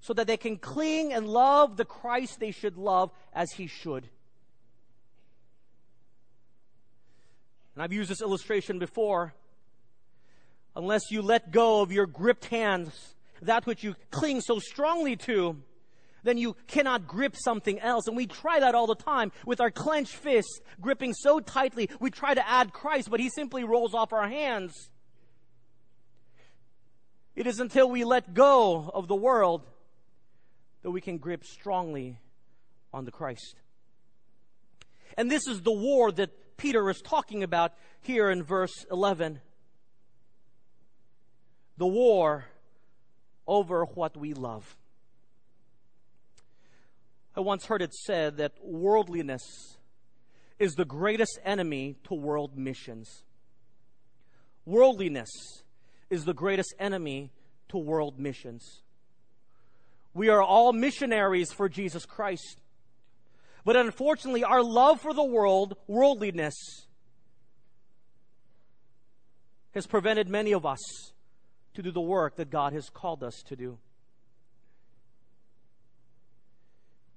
so 0.00 0.12
that 0.14 0.26
they 0.26 0.36
can 0.36 0.56
cling 0.56 1.12
and 1.12 1.28
love 1.28 1.76
the 1.76 1.84
Christ 1.84 2.40
they 2.40 2.50
should 2.50 2.76
love 2.76 3.10
as 3.32 3.52
he 3.52 3.66
should. 3.66 4.08
And 7.76 7.82
I've 7.82 7.92
used 7.92 8.10
this 8.10 8.22
illustration 8.22 8.78
before. 8.78 9.34
Unless 10.74 11.10
you 11.10 11.20
let 11.20 11.52
go 11.52 11.82
of 11.82 11.92
your 11.92 12.06
gripped 12.06 12.46
hands, 12.46 13.14
that 13.42 13.66
which 13.66 13.84
you 13.84 13.94
cling 14.10 14.40
so 14.40 14.58
strongly 14.58 15.14
to, 15.16 15.58
then 16.22 16.38
you 16.38 16.56
cannot 16.66 17.06
grip 17.06 17.36
something 17.36 17.78
else. 17.80 18.08
And 18.08 18.16
we 18.16 18.26
try 18.26 18.60
that 18.60 18.74
all 18.74 18.86
the 18.86 18.94
time 18.94 19.30
with 19.44 19.60
our 19.60 19.70
clenched 19.70 20.14
fists, 20.14 20.58
gripping 20.80 21.12
so 21.12 21.38
tightly. 21.38 21.90
We 22.00 22.10
try 22.10 22.32
to 22.32 22.48
add 22.48 22.72
Christ, 22.72 23.10
but 23.10 23.20
He 23.20 23.28
simply 23.28 23.62
rolls 23.62 23.94
off 23.94 24.14
our 24.14 24.28
hands. 24.28 24.72
It 27.34 27.46
is 27.46 27.60
until 27.60 27.90
we 27.90 28.04
let 28.04 28.32
go 28.32 28.90
of 28.94 29.06
the 29.06 29.14
world 29.14 29.66
that 30.82 30.90
we 30.90 31.02
can 31.02 31.18
grip 31.18 31.44
strongly 31.44 32.18
on 32.90 33.04
the 33.04 33.10
Christ. 33.10 33.56
And 35.18 35.30
this 35.30 35.46
is 35.46 35.60
the 35.60 35.72
war 35.72 36.10
that 36.12 36.30
Peter 36.56 36.88
is 36.90 37.00
talking 37.02 37.42
about 37.42 37.72
here 38.00 38.30
in 38.30 38.42
verse 38.42 38.86
11. 38.90 39.40
The 41.76 41.86
war 41.86 42.46
over 43.46 43.84
what 43.84 44.16
we 44.16 44.32
love. 44.32 44.76
I 47.36 47.40
once 47.40 47.66
heard 47.66 47.82
it 47.82 47.92
said 47.92 48.38
that 48.38 48.52
worldliness 48.62 49.42
is 50.58 50.72
the 50.72 50.86
greatest 50.86 51.38
enemy 51.44 51.96
to 52.04 52.14
world 52.14 52.56
missions. 52.56 53.24
Worldliness 54.64 55.28
is 56.08 56.24
the 56.24 56.32
greatest 56.32 56.74
enemy 56.78 57.30
to 57.68 57.76
world 57.76 58.18
missions. 58.18 58.82
We 60.14 60.30
are 60.30 60.42
all 60.42 60.72
missionaries 60.72 61.52
for 61.52 61.68
Jesus 61.68 62.06
Christ. 62.06 62.62
But 63.66 63.74
unfortunately, 63.74 64.44
our 64.44 64.62
love 64.62 65.00
for 65.00 65.12
the 65.12 65.24
world, 65.24 65.76
worldliness, 65.88 66.54
has 69.74 69.88
prevented 69.88 70.28
many 70.28 70.52
of 70.52 70.64
us 70.64 70.78
to 71.74 71.82
do 71.82 71.90
the 71.90 72.00
work 72.00 72.36
that 72.36 72.48
God 72.48 72.72
has 72.74 72.88
called 72.88 73.24
us 73.24 73.42
to 73.48 73.56
do. 73.56 73.78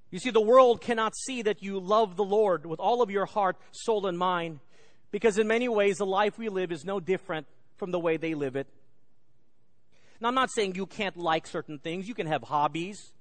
You 0.10 0.18
see, 0.18 0.32
the 0.32 0.42
world 0.42 0.82
cannot 0.82 1.16
see 1.16 1.44
that 1.44 1.62
you 1.62 1.80
love 1.80 2.16
the 2.16 2.24
Lord 2.24 2.66
with 2.66 2.80
all 2.80 3.04
of 3.04 3.12
your 3.12 3.28
heart, 3.28 3.56
soul, 3.72 4.08
and 4.08 4.18
mind, 4.18 4.60
because 5.12 5.38
in 5.38 5.48
many 5.48 5.70
ways, 5.70 5.98
the 5.98 6.06
life 6.08 6.40
we 6.40 6.50
live 6.50 6.72
is 6.72 6.84
no 6.84 7.00
different 7.00 7.46
from 7.78 7.92
the 7.92 8.00
way 8.00 8.18
they 8.18 8.34
live 8.34 8.56
it. 8.56 8.66
Now, 10.20 10.30
I'm 10.30 10.36
not 10.36 10.50
saying 10.52 10.74
you 10.74 10.88
can't 10.88 11.16
like 11.16 11.46
certain 11.46 11.78
things. 11.78 12.08
You 12.08 12.16
can 12.16 12.26
have 12.26 12.42
hobbies. 12.42 13.14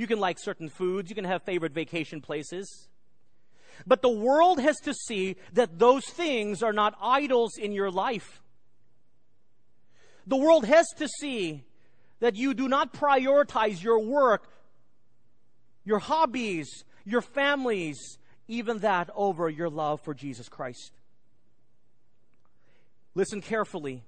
You 0.00 0.06
can 0.06 0.18
like 0.18 0.38
certain 0.38 0.70
foods. 0.70 1.10
You 1.10 1.14
can 1.14 1.26
have 1.26 1.42
favorite 1.42 1.74
vacation 1.74 2.22
places. 2.22 2.88
But 3.86 4.00
the 4.00 4.08
world 4.08 4.58
has 4.58 4.78
to 4.84 4.94
see 4.94 5.36
that 5.52 5.78
those 5.78 6.06
things 6.06 6.62
are 6.62 6.72
not 6.72 6.96
idols 7.02 7.58
in 7.58 7.72
your 7.72 7.90
life. 7.90 8.40
The 10.26 10.38
world 10.38 10.64
has 10.64 10.86
to 10.96 11.06
see 11.06 11.64
that 12.20 12.34
you 12.34 12.54
do 12.54 12.66
not 12.66 12.94
prioritize 12.94 13.82
your 13.82 13.98
work, 14.02 14.48
your 15.84 15.98
hobbies, 15.98 16.82
your 17.04 17.20
families, 17.20 17.98
even 18.48 18.78
that 18.78 19.10
over 19.14 19.50
your 19.50 19.68
love 19.68 20.00
for 20.00 20.14
Jesus 20.14 20.48
Christ. 20.48 20.92
Listen 23.14 23.42
carefully. 23.42 24.02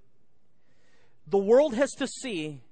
The 1.27 1.37
world 1.37 1.75
has 1.75 1.91
to 1.99 2.07
see 2.07 2.63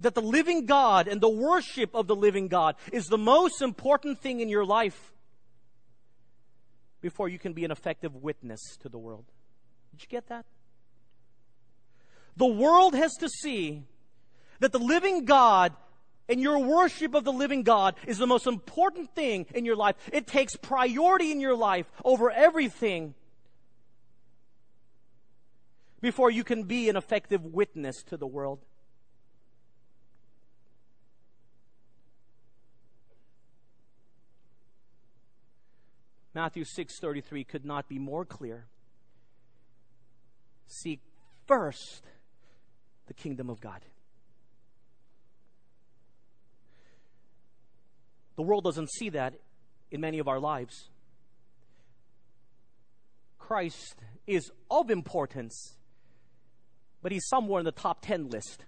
that 0.00 0.14
the 0.14 0.22
living 0.22 0.66
God 0.66 1.08
and 1.08 1.20
the 1.20 1.28
worship 1.28 1.94
of 1.94 2.06
the 2.06 2.16
living 2.16 2.48
God 2.48 2.76
is 2.92 3.06
the 3.06 3.18
most 3.18 3.62
important 3.62 4.20
thing 4.20 4.40
in 4.40 4.48
your 4.48 4.64
life 4.64 5.12
before 7.00 7.28
you 7.28 7.38
can 7.38 7.52
be 7.52 7.64
an 7.64 7.70
effective 7.70 8.14
witness 8.14 8.60
to 8.80 8.88
the 8.88 8.98
world. 8.98 9.24
Did 9.92 10.02
you 10.02 10.08
get 10.08 10.28
that? 10.28 10.44
The 12.36 12.46
world 12.46 12.94
has 12.94 13.14
to 13.16 13.28
see 13.28 13.82
that 14.60 14.72
the 14.72 14.78
living 14.78 15.24
God 15.24 15.72
and 16.28 16.40
your 16.40 16.58
worship 16.58 17.14
of 17.14 17.24
the 17.24 17.32
living 17.32 17.62
God 17.62 17.94
is 18.06 18.18
the 18.18 18.26
most 18.26 18.46
important 18.46 19.14
thing 19.14 19.46
in 19.54 19.64
your 19.64 19.76
life. 19.76 19.96
It 20.12 20.26
takes 20.26 20.54
priority 20.56 21.32
in 21.32 21.40
your 21.40 21.56
life 21.56 21.90
over 22.04 22.30
everything 22.30 23.14
before 26.00 26.30
you 26.30 26.44
can 26.44 26.64
be 26.64 26.88
an 26.88 26.96
effective 26.96 27.44
witness 27.44 28.02
to 28.04 28.16
the 28.16 28.26
world. 28.26 28.60
Matthew 36.38 36.62
6:33 36.62 37.42
could 37.42 37.64
not 37.64 37.88
be 37.88 37.98
more 37.98 38.24
clear. 38.24 38.68
Seek 40.68 41.00
first 41.48 42.06
the 43.06 43.12
kingdom 43.12 43.50
of 43.50 43.60
God. 43.60 43.84
The 48.36 48.42
world 48.42 48.62
doesn't 48.62 48.88
see 48.88 49.08
that 49.08 49.34
in 49.90 50.00
many 50.00 50.20
of 50.20 50.28
our 50.28 50.38
lives. 50.38 50.90
Christ 53.40 53.96
is 54.28 54.52
of 54.70 54.92
importance, 54.92 55.76
but 57.02 57.10
he's 57.10 57.26
somewhere 57.26 57.58
in 57.58 57.64
the 57.64 57.72
top 57.72 58.00
10 58.00 58.28
list. 58.28 58.64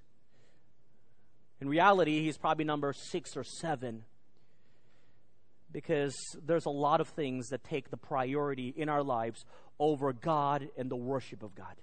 In 1.60 1.68
reality, 1.68 2.24
he's 2.24 2.36
probably 2.36 2.64
number 2.64 2.92
six 2.92 3.36
or 3.36 3.44
seven 3.44 4.06
because 5.72 6.14
there's 6.44 6.66
a 6.66 6.70
lot 6.70 7.00
of 7.00 7.08
things 7.08 7.48
that 7.48 7.64
take 7.64 7.90
the 7.90 7.96
priority 7.96 8.74
in 8.76 8.88
our 8.88 9.02
lives 9.02 9.44
over 9.78 10.12
God 10.12 10.68
and 10.76 10.90
the 10.90 10.96
worship 10.96 11.42
of 11.42 11.54
God. 11.54 11.76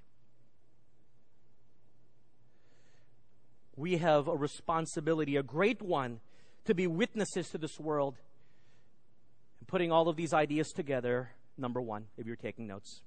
We 3.76 3.98
have 3.98 4.28
a 4.28 4.36
responsibility, 4.36 5.36
a 5.36 5.44
great 5.44 5.82
one, 5.82 6.20
to 6.66 6.74
be 6.74 6.88
witnesses 6.88 7.50
to 7.50 7.58
this 7.58 7.80
world. 7.80 8.16
And 9.60 9.68
putting 9.68 9.92
all 9.92 10.10
of 10.10 10.16
these 10.16 10.34
ideas 10.34 10.70
together, 10.70 11.30
number 11.58 11.82
one, 11.82 12.06
if 12.18 12.26
you're 12.26 12.36
taking 12.36 12.68
notes. 12.68 13.02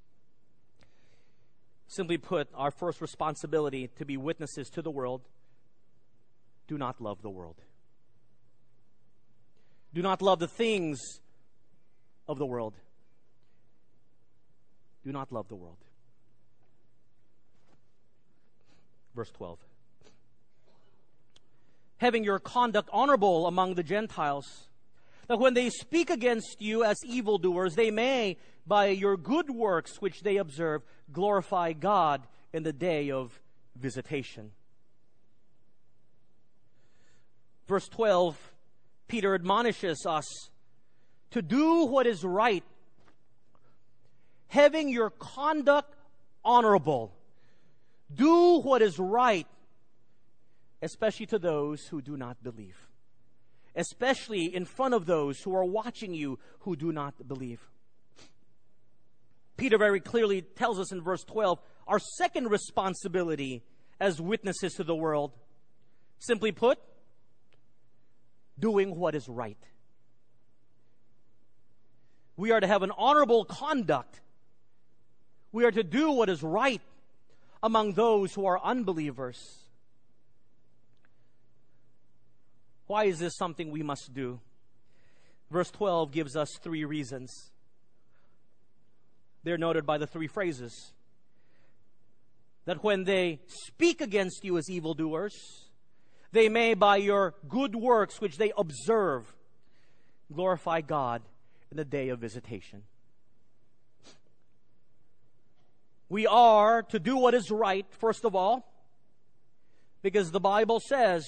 Simply 1.88 2.18
put, 2.18 2.48
our 2.54 2.70
first 2.70 3.00
responsibility 3.00 3.90
to 3.98 4.04
be 4.04 4.16
witnesses 4.16 4.68
to 4.70 4.82
the 4.82 4.92
world 4.92 5.22
do 6.68 6.78
not 6.78 7.00
love 7.00 7.20
the 7.20 7.30
world. 7.30 7.56
Do 9.92 10.02
not 10.02 10.22
love 10.22 10.38
the 10.38 10.48
things 10.48 11.00
of 12.28 12.38
the 12.38 12.46
world. 12.46 12.74
Do 15.04 15.12
not 15.12 15.32
love 15.32 15.48
the 15.48 15.56
world. 15.56 15.78
Verse 19.14 19.30
12. 19.32 19.58
Having 21.98 22.24
your 22.24 22.38
conduct 22.38 22.88
honorable 22.92 23.46
among 23.46 23.74
the 23.74 23.82
Gentiles, 23.82 24.68
that 25.26 25.38
when 25.38 25.54
they 25.54 25.70
speak 25.70 26.10
against 26.10 26.60
you 26.60 26.84
as 26.84 26.96
evildoers, 27.04 27.74
they 27.74 27.90
may, 27.90 28.36
by 28.66 28.86
your 28.86 29.16
good 29.16 29.50
works 29.50 30.00
which 30.00 30.22
they 30.22 30.36
observe, 30.36 30.82
glorify 31.12 31.72
God 31.72 32.22
in 32.52 32.62
the 32.62 32.72
day 32.72 33.10
of 33.10 33.40
visitation. 33.76 34.52
Verse 37.68 37.88
12, 37.88 38.49
Peter 39.10 39.34
admonishes 39.34 40.06
us 40.06 40.50
to 41.32 41.42
do 41.42 41.84
what 41.86 42.06
is 42.06 42.22
right, 42.22 42.62
having 44.46 44.88
your 44.88 45.10
conduct 45.10 45.92
honorable. 46.44 47.12
Do 48.14 48.60
what 48.60 48.82
is 48.82 49.00
right, 49.00 49.48
especially 50.80 51.26
to 51.26 51.40
those 51.40 51.82
who 51.88 52.00
do 52.00 52.16
not 52.16 52.40
believe, 52.44 52.76
especially 53.74 54.54
in 54.54 54.64
front 54.64 54.94
of 54.94 55.06
those 55.06 55.40
who 55.40 55.56
are 55.56 55.64
watching 55.64 56.14
you 56.14 56.38
who 56.60 56.76
do 56.76 56.92
not 56.92 57.26
believe. 57.26 57.60
Peter 59.56 59.76
very 59.76 60.00
clearly 60.00 60.40
tells 60.40 60.78
us 60.78 60.92
in 60.92 61.02
verse 61.02 61.24
12 61.24 61.58
our 61.88 61.98
second 61.98 62.48
responsibility 62.48 63.64
as 63.98 64.20
witnesses 64.20 64.74
to 64.74 64.84
the 64.84 64.94
world. 64.94 65.32
Simply 66.20 66.52
put, 66.52 66.78
doing 68.60 68.96
what 68.96 69.14
is 69.14 69.28
right. 69.28 69.58
We 72.36 72.52
are 72.52 72.60
to 72.60 72.66
have 72.66 72.82
an 72.82 72.92
honorable 72.96 73.44
conduct. 73.44 74.20
We 75.52 75.64
are 75.64 75.70
to 75.70 75.82
do 75.82 76.12
what 76.12 76.28
is 76.28 76.42
right 76.42 76.80
among 77.62 77.92
those 77.92 78.32
who 78.32 78.46
are 78.46 78.58
unbelievers. 78.62 79.38
Why 82.86 83.04
is 83.04 83.18
this 83.18 83.36
something 83.36 83.70
we 83.70 83.82
must 83.82 84.14
do? 84.14 84.40
Verse 85.50 85.70
12 85.70 86.12
gives 86.12 86.36
us 86.36 86.48
three 86.62 86.84
reasons. 86.84 87.50
They're 89.42 89.58
noted 89.58 89.86
by 89.86 89.98
the 89.98 90.06
three 90.06 90.26
phrases. 90.26 90.92
That 92.64 92.82
when 92.84 93.04
they 93.04 93.40
speak 93.46 94.00
against 94.00 94.44
you 94.44 94.58
as 94.58 94.68
evildoers, 94.70 95.34
they 96.32 96.48
may, 96.48 96.74
by 96.74 96.96
your 96.96 97.34
good 97.48 97.74
works 97.74 98.20
which 98.20 98.36
they 98.36 98.52
observe, 98.56 99.32
glorify 100.32 100.80
God 100.80 101.22
in 101.70 101.76
the 101.76 101.84
day 101.84 102.08
of 102.08 102.18
visitation. 102.18 102.82
We 106.08 106.26
are 106.26 106.82
to 106.82 106.98
do 106.98 107.16
what 107.16 107.34
is 107.34 107.50
right, 107.50 107.86
first 107.98 108.24
of 108.24 108.34
all, 108.34 108.66
because 110.02 110.30
the 110.30 110.40
Bible 110.40 110.80
says 110.80 111.24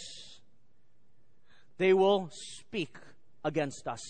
they 1.78 1.92
will 1.92 2.30
speak 2.32 2.96
against 3.44 3.86
us. 3.86 4.00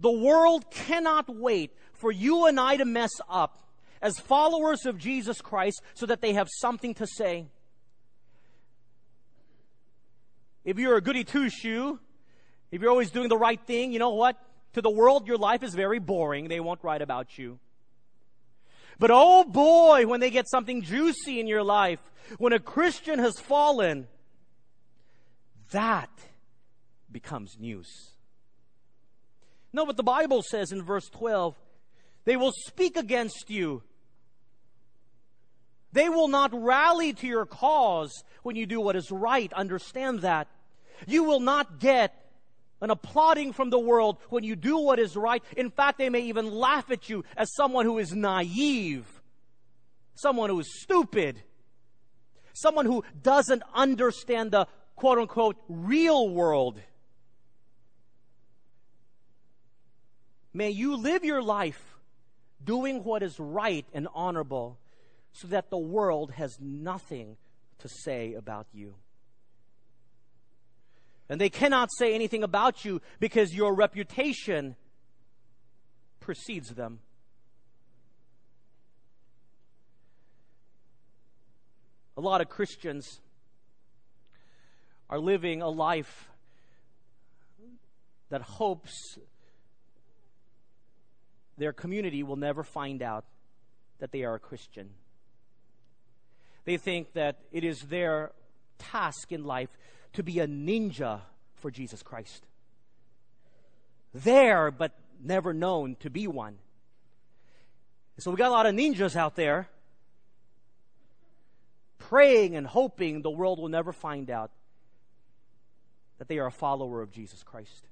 The 0.00 0.10
world 0.10 0.70
cannot 0.70 1.34
wait 1.34 1.72
for 1.92 2.10
you 2.10 2.46
and 2.46 2.58
I 2.58 2.76
to 2.76 2.84
mess 2.84 3.12
up 3.28 3.68
as 4.02 4.18
followers 4.18 4.84
of 4.84 4.98
Jesus 4.98 5.40
Christ 5.40 5.80
so 5.94 6.06
that 6.06 6.20
they 6.20 6.32
have 6.32 6.48
something 6.60 6.92
to 6.94 7.06
say. 7.06 7.46
If 10.64 10.78
you're 10.78 10.96
a 10.96 11.00
goody 11.00 11.24
two 11.24 11.50
shoe, 11.50 11.98
if 12.70 12.80
you're 12.80 12.90
always 12.90 13.10
doing 13.10 13.28
the 13.28 13.36
right 13.36 13.60
thing, 13.66 13.92
you 13.92 13.98
know 13.98 14.14
what? 14.14 14.36
To 14.74 14.82
the 14.82 14.90
world, 14.90 15.26
your 15.26 15.36
life 15.36 15.62
is 15.62 15.74
very 15.74 15.98
boring. 15.98 16.48
They 16.48 16.60
won't 16.60 16.82
write 16.82 17.02
about 17.02 17.36
you. 17.36 17.58
But 18.98 19.10
oh 19.12 19.44
boy, 19.44 20.06
when 20.06 20.20
they 20.20 20.30
get 20.30 20.48
something 20.48 20.82
juicy 20.82 21.40
in 21.40 21.46
your 21.46 21.62
life, 21.62 21.98
when 22.38 22.52
a 22.52 22.60
Christian 22.60 23.18
has 23.18 23.38
fallen, 23.38 24.06
that 25.72 26.10
becomes 27.10 27.56
news. 27.58 27.88
No, 29.72 29.86
but 29.86 29.96
the 29.96 30.02
Bible 30.02 30.42
says 30.42 30.70
in 30.70 30.82
verse 30.82 31.08
12, 31.08 31.56
they 32.24 32.36
will 32.36 32.52
speak 32.66 32.96
against 32.96 33.50
you. 33.50 33.82
They 35.92 36.08
will 36.08 36.28
not 36.28 36.50
rally 36.54 37.12
to 37.12 37.26
your 37.26 37.46
cause 37.46 38.24
when 38.42 38.56
you 38.56 38.66
do 38.66 38.80
what 38.80 38.96
is 38.96 39.10
right. 39.10 39.52
Understand 39.52 40.20
that. 40.20 40.48
You 41.06 41.24
will 41.24 41.40
not 41.40 41.78
get 41.78 42.14
an 42.80 42.90
applauding 42.90 43.52
from 43.52 43.70
the 43.70 43.78
world 43.78 44.16
when 44.30 44.42
you 44.42 44.56
do 44.56 44.78
what 44.78 44.98
is 44.98 45.16
right. 45.16 45.42
In 45.56 45.70
fact, 45.70 45.98
they 45.98 46.08
may 46.08 46.20
even 46.22 46.50
laugh 46.50 46.90
at 46.90 47.08
you 47.08 47.24
as 47.36 47.54
someone 47.54 47.84
who 47.84 47.98
is 47.98 48.12
naive, 48.12 49.06
someone 50.14 50.50
who 50.50 50.60
is 50.60 50.80
stupid, 50.82 51.42
someone 52.54 52.86
who 52.86 53.04
doesn't 53.22 53.62
understand 53.74 54.50
the 54.50 54.66
quote 54.96 55.18
unquote 55.18 55.56
real 55.68 56.28
world. 56.28 56.80
May 60.54 60.70
you 60.70 60.96
live 60.96 61.24
your 61.24 61.42
life 61.42 61.80
doing 62.62 63.04
what 63.04 63.22
is 63.22 63.38
right 63.38 63.86
and 63.94 64.08
honorable 64.14 64.78
so 65.32 65.48
that 65.48 65.70
the 65.70 65.78
world 65.78 66.32
has 66.32 66.58
nothing 66.60 67.36
to 67.78 67.88
say 67.88 68.34
about 68.34 68.66
you. 68.72 68.94
And 71.28 71.40
they 71.40 71.48
cannot 71.48 71.88
say 71.98 72.14
anything 72.14 72.42
about 72.42 72.84
you 72.84 73.00
because 73.18 73.54
your 73.54 73.74
reputation 73.74 74.76
precedes 76.20 76.70
them. 76.70 77.00
A 82.16 82.20
lot 82.20 82.40
of 82.42 82.48
Christians 82.48 83.20
are 85.08 85.18
living 85.18 85.62
a 85.62 85.68
life 85.68 86.28
that 88.28 88.42
hopes 88.42 89.18
their 91.56 91.72
community 91.72 92.22
will 92.22 92.36
never 92.36 92.62
find 92.62 93.02
out 93.02 93.24
that 93.98 94.12
they 94.12 94.24
are 94.24 94.34
a 94.34 94.38
Christian. 94.38 94.90
They 96.64 96.76
think 96.76 97.12
that 97.14 97.38
it 97.50 97.64
is 97.64 97.80
their 97.82 98.32
task 98.78 99.32
in 99.32 99.44
life 99.44 99.70
to 100.14 100.22
be 100.22 100.38
a 100.40 100.46
ninja 100.46 101.20
for 101.56 101.70
Jesus 101.70 102.02
Christ. 102.02 102.44
There, 104.14 104.70
but 104.70 104.92
never 105.22 105.52
known 105.52 105.96
to 106.00 106.10
be 106.10 106.26
one. 106.26 106.58
So 108.18 108.30
we 108.30 108.36
got 108.36 108.48
a 108.48 108.52
lot 108.52 108.66
of 108.66 108.74
ninjas 108.74 109.16
out 109.16 109.36
there 109.36 109.68
praying 111.98 112.56
and 112.56 112.66
hoping 112.66 113.22
the 113.22 113.30
world 113.30 113.58
will 113.58 113.68
never 113.68 113.92
find 113.92 114.28
out 114.30 114.50
that 116.18 116.28
they 116.28 116.38
are 116.38 116.46
a 116.46 116.52
follower 116.52 117.00
of 117.00 117.10
Jesus 117.10 117.42
Christ. 117.42 117.88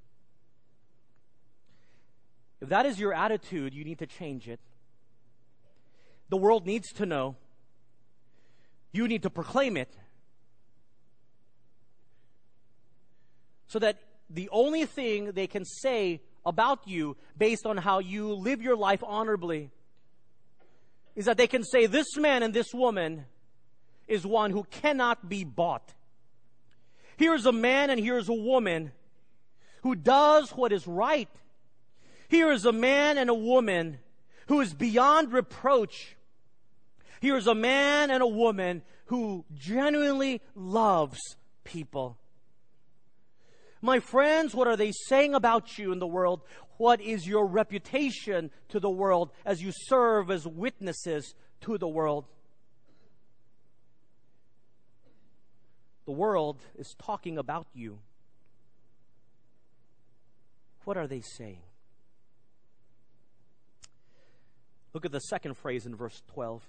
If 2.61 2.69
that 2.69 2.87
is 2.87 3.01
your 3.01 3.15
attitude, 3.15 3.73
you 3.73 3.85
need 3.85 3.99
to 4.01 4.07
change 4.07 4.49
it. 4.49 4.61
The 6.29 6.37
world 6.37 6.67
needs 6.67 6.93
to 6.95 7.07
know. 7.07 7.37
You 8.93 9.09
need 9.09 9.23
to 9.23 9.31
proclaim 9.31 9.77
it. 9.77 9.97
so 13.71 13.79
that 13.79 13.99
the 14.29 14.49
only 14.51 14.85
thing 14.85 15.31
they 15.31 15.47
can 15.47 15.65
say 15.65 16.21
about 16.45 16.89
you 16.89 17.17
based 17.39 17.65
on 17.65 17.77
how 17.77 18.01
you 18.01 18.35
live 18.35 18.61
your 18.61 18.75
life 18.75 19.01
honorably 19.07 19.71
is 21.15 21.27
that 21.27 21.37
they 21.37 21.47
can 21.47 21.63
say 21.63 21.87
this 21.87 22.17
man 22.17 22.43
and 22.43 22.53
this 22.53 22.75
woman 22.75 23.27
is 24.09 24.27
one 24.27 24.51
who 24.51 24.65
cannot 24.65 25.29
be 25.29 25.45
bought. 25.45 25.95
Here's 27.17 27.47
a 27.47 27.53
man 27.53 27.91
and 27.91 28.01
here's 28.01 28.29
a 28.29 28.35
woman 28.35 28.91
who 29.83 29.95
does 29.95 30.51
what 30.51 30.73
is 30.73 30.89
right. 30.89 31.29
Here 32.29 32.51
is 32.51 32.65
a 32.65 32.73
man 32.73 33.19
and 33.19 33.31
a 33.31 33.35
woman 33.35 34.01
who 34.49 34.61
is 34.61 34.75
beyond 34.75 35.33
reproach. 35.33 36.17
Here 37.21 37.37
is 37.37 37.47
a 37.47 37.55
man 37.55 38.11
and 38.11 38.23
a 38.23 38.27
woman 38.27 38.83
who 39.07 39.45
genuinely 39.55 40.41
loves 40.55 41.19
people. 41.65 42.19
My 43.83 44.01
friends, 44.01 44.55
what 44.55 44.69
are 44.69 44.77
they 44.77 44.93
saying 44.93 45.35
about 45.35 45.79
you 45.79 45.93
in 45.93 45.99
the 45.99 46.07
world? 46.07 46.43
What 46.77 47.01
is 47.01 47.27
your 47.27 47.47
reputation 47.47 48.51
to 48.69 48.81
the 48.81 48.91
world 48.91 49.31
as 49.45 49.63
you 49.63 49.73
serve 49.73 50.31
as 50.31 50.47
witnesses 50.47 51.35
to 51.63 51.79
the 51.79 51.89
world? 51.89 52.27
the 56.11 56.17
world 56.17 56.59
is 56.77 56.97
talking 56.99 57.39
about 57.39 57.69
you. 57.73 58.01
What 60.83 60.97
are 60.97 61.07
they 61.07 61.21
saying? 61.21 61.63
Look 64.93 65.05
at 65.05 65.13
the 65.13 65.21
second 65.21 65.57
phrase 65.57 65.87
in 65.87 65.95
verse 65.95 66.21
12. 66.33 66.69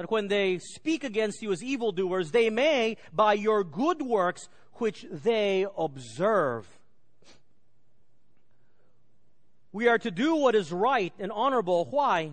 That 0.00 0.10
when 0.10 0.28
they 0.28 0.56
speak 0.56 1.04
against 1.04 1.42
you 1.42 1.52
as 1.52 1.62
evildoers, 1.62 2.30
they 2.30 2.48
may, 2.48 2.96
by 3.12 3.34
your 3.34 3.62
good 3.62 4.00
works 4.00 4.48
which 4.76 5.04
they 5.12 5.66
observe. 5.76 6.66
We 9.72 9.88
are 9.88 9.98
to 9.98 10.10
do 10.10 10.36
what 10.36 10.54
is 10.54 10.72
right 10.72 11.12
and 11.18 11.30
honorable. 11.30 11.84
Why? 11.90 12.30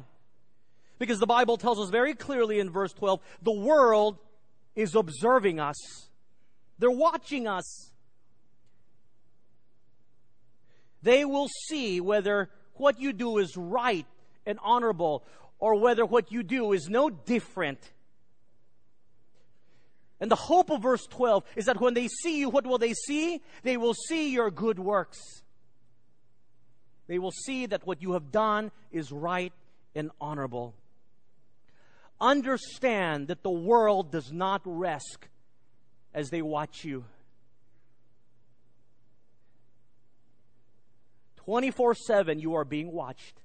Because 0.98 1.20
the 1.20 1.26
Bible 1.28 1.58
tells 1.58 1.78
us 1.78 1.90
very 1.90 2.14
clearly 2.14 2.62
in 2.62 2.70
verse 2.70 2.94
12 2.94 3.20
the 3.42 3.52
world 3.52 4.18
is 4.74 4.96
observing 4.96 5.60
us, 5.60 6.08
they're 6.80 6.90
watching 6.90 7.50
us. 7.50 7.92
They 11.04 11.26
will 11.26 11.50
see 11.68 12.00
whether 12.00 12.50
what 12.76 12.98
you 12.98 13.12
do 13.12 13.40
is 13.40 13.58
right 13.58 14.06
and 14.46 14.58
honorable 14.64 15.26
or 15.60 15.80
whether 15.80 16.06
what 16.06 16.32
you 16.32 16.44
do 16.44 16.74
is 16.74 16.90
no 16.90 17.10
different. 17.10 17.80
And 20.20 20.32
the 20.32 20.36
hope 20.36 20.70
of 20.70 20.82
verse 20.82 21.06
12 21.08 21.44
is 21.56 21.66
that 21.66 21.80
when 21.80 21.94
they 21.94 22.08
see 22.08 22.40
you, 22.40 22.50
what 22.50 22.66
will 22.66 22.78
they 22.78 22.94
see? 22.94 23.42
They 23.64 23.78
will 23.78 23.94
see 23.94 24.32
your 24.32 24.50
good 24.50 24.80
works. 24.80 25.20
They 27.08 27.20
will 27.20 27.32
see 27.32 27.68
that 27.68 27.86
what 27.86 28.02
you 28.02 28.14
have 28.14 28.32
done 28.32 28.72
is 28.92 29.12
right 29.12 29.54
and 29.96 30.12
honorable. 30.20 30.74
Understand 32.20 33.28
that 33.28 33.44
the 33.44 33.52
world 33.52 34.12
does 34.12 34.32
not 34.32 34.62
rest 34.66 35.28
as 36.14 36.30
they 36.30 36.42
watch 36.42 36.84
you. 36.84 37.06
24 41.38 41.94
7, 41.94 42.40
you 42.40 42.56
are 42.56 42.66
being 42.66 42.92
watched 42.92 43.40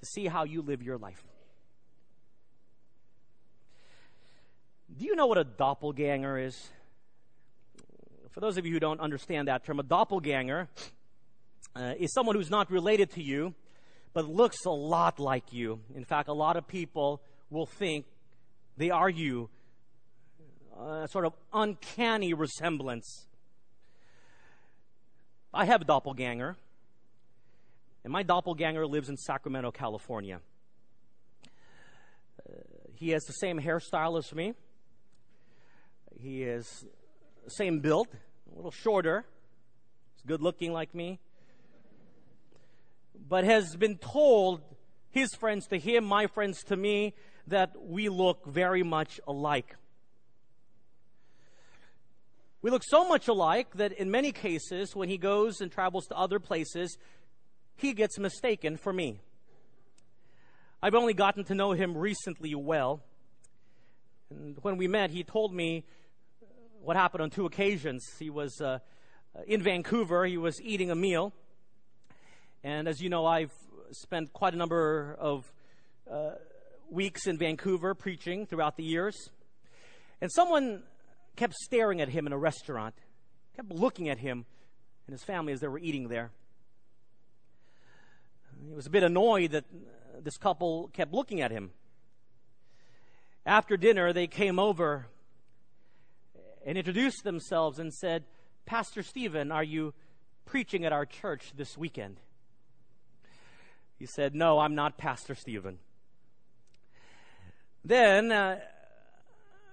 to 0.00 0.06
see 0.06 0.26
how 0.26 0.44
you 0.44 0.62
live 0.62 0.82
your 0.82 0.98
life. 0.98 1.22
Do 4.98 5.04
you 5.04 5.14
know 5.14 5.26
what 5.26 5.38
a 5.38 5.44
doppelganger 5.44 6.38
is? 6.38 6.68
For 8.30 8.40
those 8.40 8.58
of 8.58 8.66
you 8.66 8.72
who 8.72 8.80
don't 8.80 9.00
understand 9.00 9.48
that 9.48 9.64
term, 9.64 9.78
a 9.78 9.82
doppelganger 9.82 10.68
uh, 11.76 11.94
is 11.98 12.12
someone 12.12 12.36
who's 12.36 12.50
not 12.50 12.70
related 12.70 13.10
to 13.12 13.22
you, 13.22 13.54
but 14.12 14.28
looks 14.28 14.64
a 14.64 14.70
lot 14.70 15.18
like 15.18 15.52
you. 15.52 15.80
In 15.94 16.04
fact, 16.04 16.28
a 16.28 16.32
lot 16.32 16.56
of 16.56 16.66
people 16.66 17.22
will 17.50 17.66
think 17.66 18.06
they 18.76 18.90
are 18.90 19.08
you. 19.08 19.48
A 20.80 21.06
sort 21.08 21.26
of 21.26 21.34
uncanny 21.52 22.34
resemblance. 22.34 23.26
I 25.52 25.64
have 25.64 25.82
a 25.82 25.84
doppelganger, 25.84 26.56
and 28.04 28.12
my 28.12 28.22
doppelganger 28.22 28.86
lives 28.86 29.08
in 29.08 29.16
Sacramento, 29.16 29.70
California. 29.70 30.40
Uh, 32.38 32.52
he 32.94 33.10
has 33.10 33.22
the 33.24 33.32
same 33.32 33.60
hairstyle 33.60 34.18
as 34.18 34.32
me. 34.34 34.54
He 36.18 36.42
is 36.42 36.84
same 37.48 37.80
build, 37.80 38.08
a 38.52 38.56
little 38.56 38.70
shorter. 38.70 39.24
He's 40.14 40.22
good 40.22 40.42
looking 40.42 40.72
like 40.72 40.94
me. 40.94 41.18
But 43.28 43.44
has 43.44 43.76
been 43.76 43.96
told, 43.96 44.60
his 45.10 45.34
friends 45.34 45.66
to 45.68 45.78
him, 45.78 46.04
my 46.04 46.26
friends 46.26 46.62
to 46.64 46.76
me, 46.76 47.14
that 47.46 47.72
we 47.80 48.08
look 48.08 48.46
very 48.46 48.82
much 48.82 49.20
alike. 49.26 49.76
We 52.62 52.70
look 52.70 52.82
so 52.84 53.08
much 53.08 53.28
alike 53.28 53.68
that 53.76 53.92
in 53.92 54.10
many 54.10 54.32
cases, 54.32 54.94
when 54.94 55.08
he 55.08 55.16
goes 55.16 55.60
and 55.60 55.72
travels 55.72 56.06
to 56.08 56.16
other 56.16 56.38
places, 56.38 56.98
he 57.80 57.92
gets 57.94 58.18
mistaken 58.18 58.76
for 58.76 58.92
me. 58.92 59.20
I've 60.82 60.94
only 60.94 61.14
gotten 61.14 61.44
to 61.44 61.54
know 61.54 61.72
him 61.72 61.96
recently 61.96 62.54
well. 62.54 63.02
And 64.30 64.56
when 64.62 64.76
we 64.76 64.86
met, 64.86 65.10
he 65.10 65.24
told 65.24 65.52
me 65.52 65.84
what 66.82 66.96
happened 66.96 67.22
on 67.22 67.30
two 67.30 67.46
occasions. 67.46 68.04
He 68.18 68.30
was 68.30 68.60
uh, 68.60 68.78
in 69.46 69.62
Vancouver, 69.62 70.24
he 70.24 70.36
was 70.36 70.60
eating 70.62 70.90
a 70.90 70.94
meal. 70.94 71.32
And 72.62 72.86
as 72.88 73.00
you 73.00 73.08
know, 73.08 73.26
I've 73.26 73.52
spent 73.92 74.32
quite 74.32 74.54
a 74.54 74.56
number 74.56 75.16
of 75.18 75.50
uh, 76.10 76.32
weeks 76.90 77.26
in 77.26 77.38
Vancouver 77.38 77.94
preaching 77.94 78.46
throughout 78.46 78.76
the 78.76 78.84
years. 78.84 79.16
And 80.20 80.30
someone 80.30 80.82
kept 81.36 81.54
staring 81.54 82.00
at 82.00 82.08
him 82.08 82.26
in 82.26 82.32
a 82.32 82.38
restaurant, 82.38 82.94
kept 83.56 83.70
looking 83.72 84.08
at 84.08 84.18
him 84.18 84.44
and 85.06 85.14
his 85.14 85.24
family 85.24 85.52
as 85.52 85.60
they 85.60 85.68
were 85.68 85.78
eating 85.78 86.08
there. 86.08 86.30
He 88.66 88.74
was 88.74 88.86
a 88.86 88.90
bit 88.90 89.02
annoyed 89.02 89.52
that 89.52 89.64
this 90.22 90.36
couple 90.36 90.88
kept 90.92 91.12
looking 91.12 91.40
at 91.40 91.50
him. 91.50 91.70
After 93.46 93.76
dinner, 93.76 94.12
they 94.12 94.26
came 94.26 94.58
over 94.58 95.06
and 96.66 96.76
introduced 96.76 97.24
themselves 97.24 97.78
and 97.78 97.92
said, 97.92 98.24
Pastor 98.66 99.02
Stephen, 99.02 99.50
are 99.50 99.64
you 99.64 99.94
preaching 100.44 100.84
at 100.84 100.92
our 100.92 101.06
church 101.06 101.52
this 101.56 101.78
weekend? 101.78 102.20
He 103.98 104.06
said, 104.06 104.34
No, 104.34 104.58
I'm 104.58 104.74
not 104.74 104.98
Pastor 104.98 105.34
Stephen. 105.34 105.78
Then, 107.84 108.30
uh, 108.30 108.58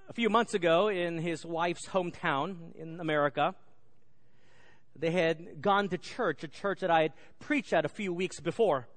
a 0.09 0.13
few 0.13 0.29
months 0.29 0.53
ago 0.53 0.87
in 0.87 1.17
his 1.17 1.45
wife's 1.45 1.87
hometown 1.87 2.73
in 2.75 2.99
America. 3.01 3.53
They 4.99 5.11
had 5.11 5.61
gone 5.61 5.89
to 5.89 5.97
church, 5.97 6.43
a 6.43 6.47
church 6.47 6.79
that 6.79 6.91
I 6.91 7.03
had 7.03 7.13
preached 7.39 7.73
at 7.73 7.85
a 7.85 7.89
few 7.89 8.13
weeks 8.13 8.39
before. 8.39 8.87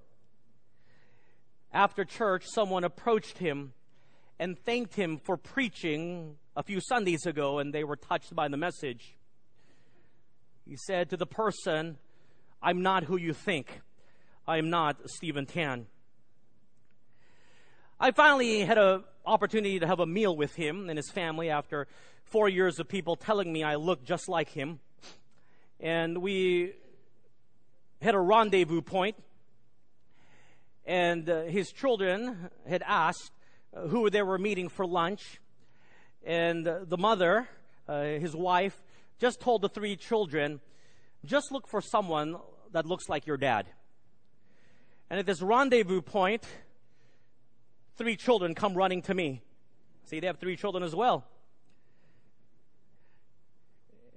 After 1.73 2.05
church, 2.05 2.45
someone 2.47 2.85
approached 2.85 3.39
him 3.39 3.73
and 4.39 4.59
thanked 4.59 4.95
him 4.95 5.19
for 5.19 5.37
preaching 5.37 6.37
a 6.57 6.63
few 6.63 6.81
Sundays 6.81 7.27
ago, 7.27 7.59
and 7.59 7.73
they 7.73 7.85
were 7.85 7.97
touched 7.97 8.35
by 8.35 8.49
the 8.49 8.57
message. 8.57 9.17
He 10.67 10.77
said 10.87 11.11
to 11.11 11.17
the 11.17 11.27
person, 11.27 11.99
I'm 12.63 12.83
not 12.83 13.05
who 13.05 13.17
you 13.17 13.33
think. 13.35 13.81
I 14.49 14.59
am 14.59 14.71
not 14.71 14.97
Stephen 15.09 15.47
Tan. 15.47 15.87
I 17.99 18.13
finally 18.13 18.61
had 18.61 18.79
an 18.79 19.05
opportunity 19.27 19.79
to 19.79 19.87
have 19.87 20.01
a 20.01 20.07
meal 20.07 20.35
with 20.35 20.55
him 20.55 20.89
and 20.89 20.97
his 20.97 21.11
family 21.11 21.51
after 21.51 21.87
four 22.25 22.49
years 22.49 22.79
of 22.81 22.89
people 22.89 23.17
telling 23.17 23.53
me 23.53 23.63
I 23.63 23.75
looked 23.75 24.05
just 24.07 24.29
like 24.29 24.49
him. 24.49 24.81
And 25.83 26.19
we 26.19 26.75
had 28.03 28.15
a 28.15 28.19
rendezvous 28.19 28.83
point, 28.83 29.17
and 30.85 31.29
uh, 31.31 31.45
his 31.45 31.73
children 31.73 32.51
had 32.69 32.83
asked 32.87 33.33
uh, 33.75 33.89
who 33.89 34.11
they 34.11 34.23
were 34.23 34.37
meeting 34.37 34.69
for 34.69 34.87
lunch. 34.87 35.41
And 36.23 36.69
uh, 36.69 36.81
the 36.87 36.99
mother, 36.99 37.49
uh, 37.89 38.03
his 38.03 38.37
wife, 38.37 38.79
just 39.19 39.41
told 39.41 39.63
the 39.63 39.71
three 39.71 39.97
children, 39.97 40.61
just 41.25 41.51
look 41.51 41.67
for 41.67 41.81
someone 41.81 42.37
that 42.73 42.85
looks 42.85 43.09
like 43.09 43.27
your 43.27 43.39
dad. 43.39 43.67
And 45.09 45.19
at 45.19 45.25
this 45.25 45.41
rendezvous 45.41 46.03
point, 46.03 46.45
three 47.97 48.17
children 48.17 48.55
come 48.55 48.75
running 48.75 49.01
to 49.03 49.15
me. 49.15 49.41
See, 50.05 50.21
they 50.21 50.27
have 50.27 50.39
three 50.39 50.57
children 50.57 50.85
as 50.85 50.95
well. 50.95 51.25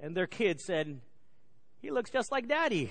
And 0.02 0.13
their 0.13 0.28
kid 0.28 0.60
said, 0.60 0.99
He 1.84 1.91
looks 1.91 2.10
just 2.10 2.32
like 2.32 2.48
daddy. 2.48 2.89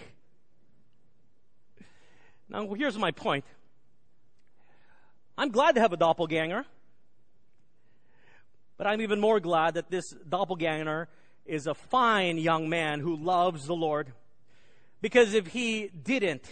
Now, 2.50 2.74
here's 2.74 2.98
my 2.98 3.10
point 3.10 3.46
I'm 5.36 5.50
glad 5.50 5.76
to 5.76 5.80
have 5.80 5.94
a 5.94 5.96
doppelganger, 5.96 6.66
but 8.76 8.86
I'm 8.86 9.00
even 9.00 9.18
more 9.18 9.40
glad 9.40 9.74
that 9.74 9.90
this 9.90 10.04
doppelganger 10.28 11.08
is 11.46 11.66
a 11.66 11.72
fine 11.72 12.36
young 12.36 12.68
man 12.68 13.00
who 13.00 13.16
loves 13.16 13.64
the 13.64 13.74
Lord. 13.74 14.12
Because 15.00 15.32
if 15.32 15.46
he 15.46 15.88
didn't, 15.88 16.44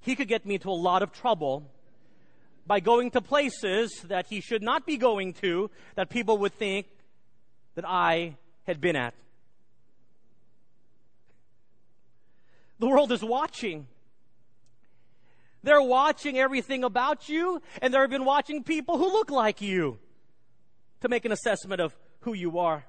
he 0.00 0.16
could 0.16 0.26
get 0.26 0.44
me 0.44 0.54
into 0.54 0.70
a 0.70 0.72
lot 0.72 1.04
of 1.04 1.12
trouble 1.12 1.70
by 2.66 2.80
going 2.80 3.12
to 3.12 3.20
places 3.20 3.92
that 4.08 4.26
he 4.26 4.40
should 4.40 4.62
not 4.62 4.84
be 4.84 4.96
going 4.96 5.34
to 5.34 5.70
that 5.94 6.10
people 6.10 6.38
would 6.38 6.52
think 6.54 6.88
that 7.76 7.88
I 7.88 8.34
had 8.66 8.80
been 8.80 8.96
at. 8.96 9.14
The 12.82 12.88
world 12.88 13.12
is 13.12 13.22
watching. 13.22 13.86
They're 15.62 15.80
watching 15.80 16.36
everything 16.36 16.82
about 16.82 17.28
you, 17.28 17.62
and 17.80 17.94
they've 17.94 18.10
been 18.10 18.24
watching 18.24 18.64
people 18.64 18.98
who 18.98 19.04
look 19.04 19.30
like 19.30 19.62
you 19.62 20.00
to 21.00 21.08
make 21.08 21.24
an 21.24 21.30
assessment 21.30 21.80
of 21.80 21.94
who 22.22 22.34
you 22.34 22.58
are. 22.58 22.84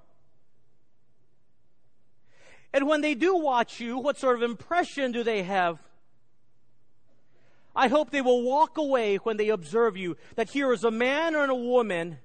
And 2.74 2.88
when 2.88 3.02
they 3.02 3.14
do 3.14 3.38
watch 3.38 3.80
you, 3.80 4.00
what 4.00 4.18
sort 4.18 4.36
of 4.36 4.42
impression 4.42 5.12
do 5.12 5.22
they 5.22 5.44
have? 5.44 5.78
I 7.76 7.88
hope 7.88 8.10
they 8.10 8.22
will 8.22 8.42
walk 8.42 8.80
away 8.80 9.18
when 9.18 9.38
they 9.38 9.50
observe 9.50 9.96
you 9.96 10.18
that 10.38 10.50
here 10.50 10.74
is 10.74 10.84
a 10.84 10.90
man 10.90 11.36
or 11.36 11.46
a 11.46 11.56
woman 11.56 12.18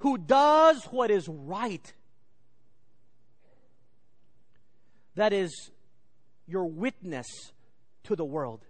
who 0.00 0.18
does 0.18 0.84
what 0.90 1.10
is 1.10 1.26
right. 1.26 1.90
That 5.14 5.32
is 5.32 5.70
your 6.46 6.66
witness 6.66 7.26
to 8.04 8.16
the 8.16 8.24
world. 8.24 8.60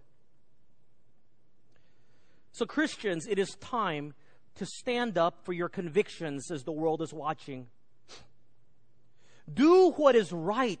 So, 2.51 2.65
Christians, 2.65 3.27
it 3.27 3.37
is 3.37 3.55
time 3.59 4.13
to 4.55 4.65
stand 4.65 5.17
up 5.17 5.43
for 5.43 5.51
your 5.51 5.67
convictions 5.67 6.49
as 6.49 6.63
the 6.63 6.71
world 6.71 7.01
is 7.01 7.13
watching. 7.13 7.67
Do 9.53 9.91
what 9.91 10.15
is 10.15 10.31
right, 10.31 10.79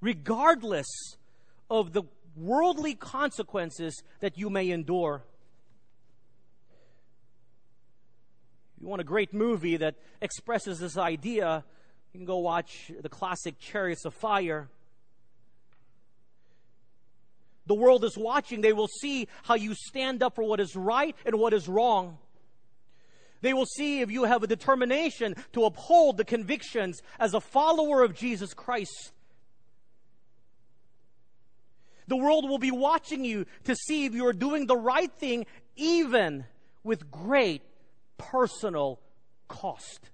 regardless 0.00 0.88
of 1.70 1.92
the 1.92 2.02
worldly 2.36 2.94
consequences 2.94 4.02
that 4.20 4.36
you 4.36 4.50
may 4.50 4.70
endure. 4.70 5.22
If 8.76 8.82
you 8.82 8.88
want 8.88 9.00
a 9.00 9.04
great 9.04 9.32
movie 9.32 9.76
that 9.76 9.94
expresses 10.20 10.80
this 10.80 10.98
idea, 10.98 11.64
you 12.12 12.18
can 12.18 12.26
go 12.26 12.38
watch 12.38 12.90
the 13.00 13.08
classic 13.08 13.58
Chariots 13.58 14.04
of 14.04 14.12
Fire. 14.12 14.68
The 17.66 17.74
world 17.74 18.04
is 18.04 18.16
watching. 18.16 18.60
They 18.60 18.72
will 18.72 18.88
see 18.88 19.28
how 19.44 19.54
you 19.54 19.74
stand 19.74 20.22
up 20.22 20.34
for 20.34 20.44
what 20.44 20.60
is 20.60 20.74
right 20.74 21.14
and 21.24 21.38
what 21.38 21.52
is 21.52 21.68
wrong. 21.68 22.18
They 23.40 23.52
will 23.52 23.66
see 23.66 24.00
if 24.00 24.10
you 24.10 24.24
have 24.24 24.42
a 24.42 24.46
determination 24.46 25.34
to 25.52 25.64
uphold 25.64 26.16
the 26.16 26.24
convictions 26.24 27.02
as 27.18 27.34
a 27.34 27.40
follower 27.40 28.02
of 28.02 28.14
Jesus 28.14 28.54
Christ. 28.54 29.12
The 32.08 32.16
world 32.16 32.48
will 32.48 32.58
be 32.58 32.70
watching 32.70 33.24
you 33.24 33.46
to 33.64 33.74
see 33.74 34.04
if 34.04 34.14
you 34.14 34.26
are 34.26 34.32
doing 34.32 34.66
the 34.66 34.76
right 34.76 35.10
thing, 35.12 35.46
even 35.76 36.44
with 36.84 37.10
great 37.10 37.62
personal 38.18 39.00
cost. 39.48 40.10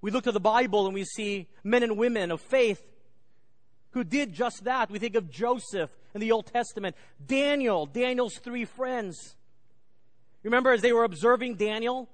We 0.00 0.10
look 0.10 0.24
to 0.24 0.32
the 0.32 0.40
Bible 0.40 0.86
and 0.86 0.94
we 0.94 1.04
see 1.04 1.48
men 1.64 1.82
and 1.82 1.96
women 1.96 2.30
of 2.30 2.40
faith 2.40 2.82
who 3.96 4.04
did 4.04 4.34
just 4.34 4.64
that. 4.64 4.90
We 4.90 4.98
think 4.98 5.14
of 5.14 5.30
Joseph 5.30 5.88
in 6.12 6.20
the 6.20 6.30
Old 6.30 6.44
Testament, 6.44 6.94
Daniel, 7.26 7.86
Daniel's 7.86 8.36
three 8.36 8.66
friends. 8.66 9.36
Remember, 10.42 10.70
as 10.70 10.82
they 10.82 10.92
were 10.92 11.04
observing 11.04 11.54
Daniel, 11.54 12.06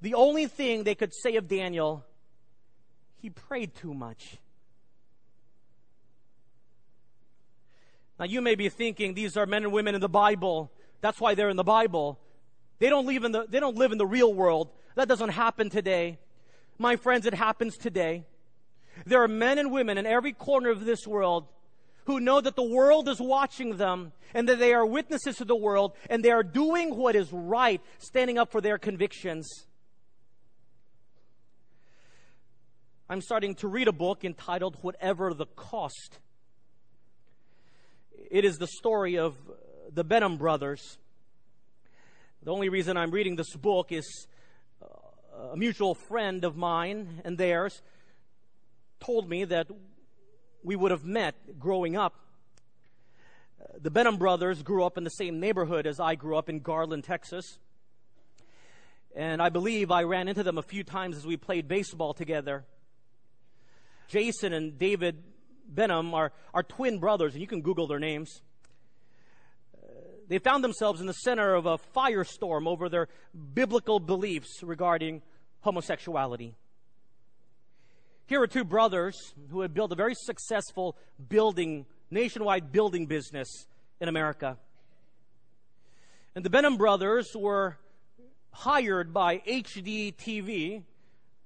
the 0.00 0.14
only 0.14 0.46
thing 0.46 0.84
they 0.84 0.94
could 0.94 1.12
say 1.14 1.36
of 1.36 1.48
Daniel, 1.48 2.02
he 3.20 3.28
prayed 3.28 3.74
too 3.74 3.92
much. 3.92 4.38
Now, 8.18 8.24
you 8.24 8.40
may 8.40 8.54
be 8.54 8.70
thinking 8.70 9.12
these 9.12 9.36
are 9.36 9.44
men 9.44 9.64
and 9.64 9.72
women 9.72 9.94
in 9.94 10.00
the 10.00 10.08
Bible. 10.08 10.72
That's 11.02 11.20
why 11.20 11.34
they're 11.34 11.50
in 11.50 11.58
the 11.58 11.62
Bible. 11.62 12.18
They 12.78 12.88
don't 12.88 13.06
live 13.06 13.24
in 13.24 13.32
the, 13.32 13.44
they 13.46 13.60
don't 13.60 13.76
live 13.76 13.92
in 13.92 13.98
the 13.98 14.06
real 14.06 14.32
world. 14.32 14.70
That 14.94 15.08
doesn't 15.08 15.28
happen 15.28 15.68
today. 15.68 16.16
My 16.78 16.96
friends, 16.96 17.26
it 17.26 17.34
happens 17.34 17.76
today. 17.76 18.24
There 19.06 19.22
are 19.22 19.28
men 19.28 19.58
and 19.58 19.72
women 19.72 19.98
in 19.98 20.06
every 20.06 20.32
corner 20.32 20.70
of 20.70 20.84
this 20.84 21.06
world 21.06 21.46
who 22.04 22.20
know 22.20 22.40
that 22.40 22.56
the 22.56 22.62
world 22.62 23.08
is 23.08 23.20
watching 23.20 23.76
them 23.76 24.12
and 24.34 24.48
that 24.48 24.58
they 24.58 24.74
are 24.74 24.84
witnesses 24.84 25.36
to 25.36 25.44
the 25.44 25.56
world 25.56 25.92
and 26.10 26.24
they 26.24 26.30
are 26.30 26.42
doing 26.42 26.96
what 26.96 27.14
is 27.14 27.32
right, 27.32 27.80
standing 27.98 28.38
up 28.38 28.50
for 28.50 28.60
their 28.60 28.78
convictions. 28.78 29.48
I'm 33.08 33.20
starting 33.20 33.54
to 33.56 33.68
read 33.68 33.88
a 33.88 33.92
book 33.92 34.24
entitled 34.24 34.78
Whatever 34.80 35.34
the 35.34 35.46
Cost. 35.46 36.18
It 38.30 38.44
is 38.44 38.56
the 38.56 38.66
story 38.66 39.18
of 39.18 39.36
the 39.92 40.04
Benham 40.04 40.38
brothers. 40.38 40.98
The 42.42 42.50
only 42.50 42.70
reason 42.70 42.96
I'm 42.96 43.10
reading 43.10 43.36
this 43.36 43.54
book 43.54 43.92
is 43.92 44.26
uh, 44.82 45.50
a 45.52 45.56
mutual 45.56 45.94
friend 45.94 46.42
of 46.44 46.56
mine 46.56 47.20
and 47.24 47.36
theirs 47.36 47.82
told 49.02 49.28
me 49.28 49.44
that 49.44 49.66
we 50.62 50.76
would 50.76 50.92
have 50.92 51.04
met 51.04 51.58
growing 51.58 51.96
up. 51.96 52.14
The 53.80 53.90
Benham 53.90 54.16
brothers 54.16 54.62
grew 54.62 54.84
up 54.84 54.96
in 54.96 55.04
the 55.04 55.10
same 55.10 55.40
neighborhood 55.40 55.86
as 55.86 55.98
I 55.98 56.14
grew 56.14 56.36
up 56.36 56.48
in 56.48 56.60
Garland, 56.60 57.04
Texas. 57.04 57.58
And 59.14 59.42
I 59.42 59.48
believe 59.48 59.90
I 59.90 60.04
ran 60.04 60.28
into 60.28 60.42
them 60.42 60.58
a 60.58 60.62
few 60.62 60.84
times 60.84 61.16
as 61.16 61.26
we 61.26 61.36
played 61.36 61.68
baseball 61.68 62.14
together. 62.14 62.64
Jason 64.08 64.52
and 64.52 64.78
David 64.78 65.22
Benham 65.66 66.14
are, 66.14 66.32
are 66.54 66.62
twin 66.62 66.98
brothers, 66.98 67.32
and 67.32 67.40
you 67.40 67.46
can 67.46 67.62
Google 67.62 67.86
their 67.86 67.98
names. 67.98 68.40
they 70.28 70.38
found 70.38 70.62
themselves 70.62 71.00
in 71.00 71.06
the 71.06 71.12
center 71.12 71.54
of 71.54 71.66
a 71.66 71.78
firestorm 71.94 72.66
over 72.66 72.88
their 72.88 73.08
biblical 73.54 74.00
beliefs 74.00 74.62
regarding 74.62 75.22
homosexuality. 75.60 76.56
Here 78.26 78.40
are 78.40 78.46
two 78.46 78.64
brothers 78.64 79.16
who 79.50 79.60
had 79.60 79.74
built 79.74 79.92
a 79.92 79.94
very 79.94 80.14
successful 80.14 80.96
building, 81.28 81.86
nationwide 82.10 82.72
building 82.72 83.06
business 83.06 83.66
in 84.00 84.08
America. 84.08 84.56
And 86.34 86.44
the 86.44 86.50
Benham 86.50 86.76
brothers 86.76 87.28
were 87.34 87.78
hired 88.52 89.12
by 89.12 89.38
HGTV. 89.38 90.82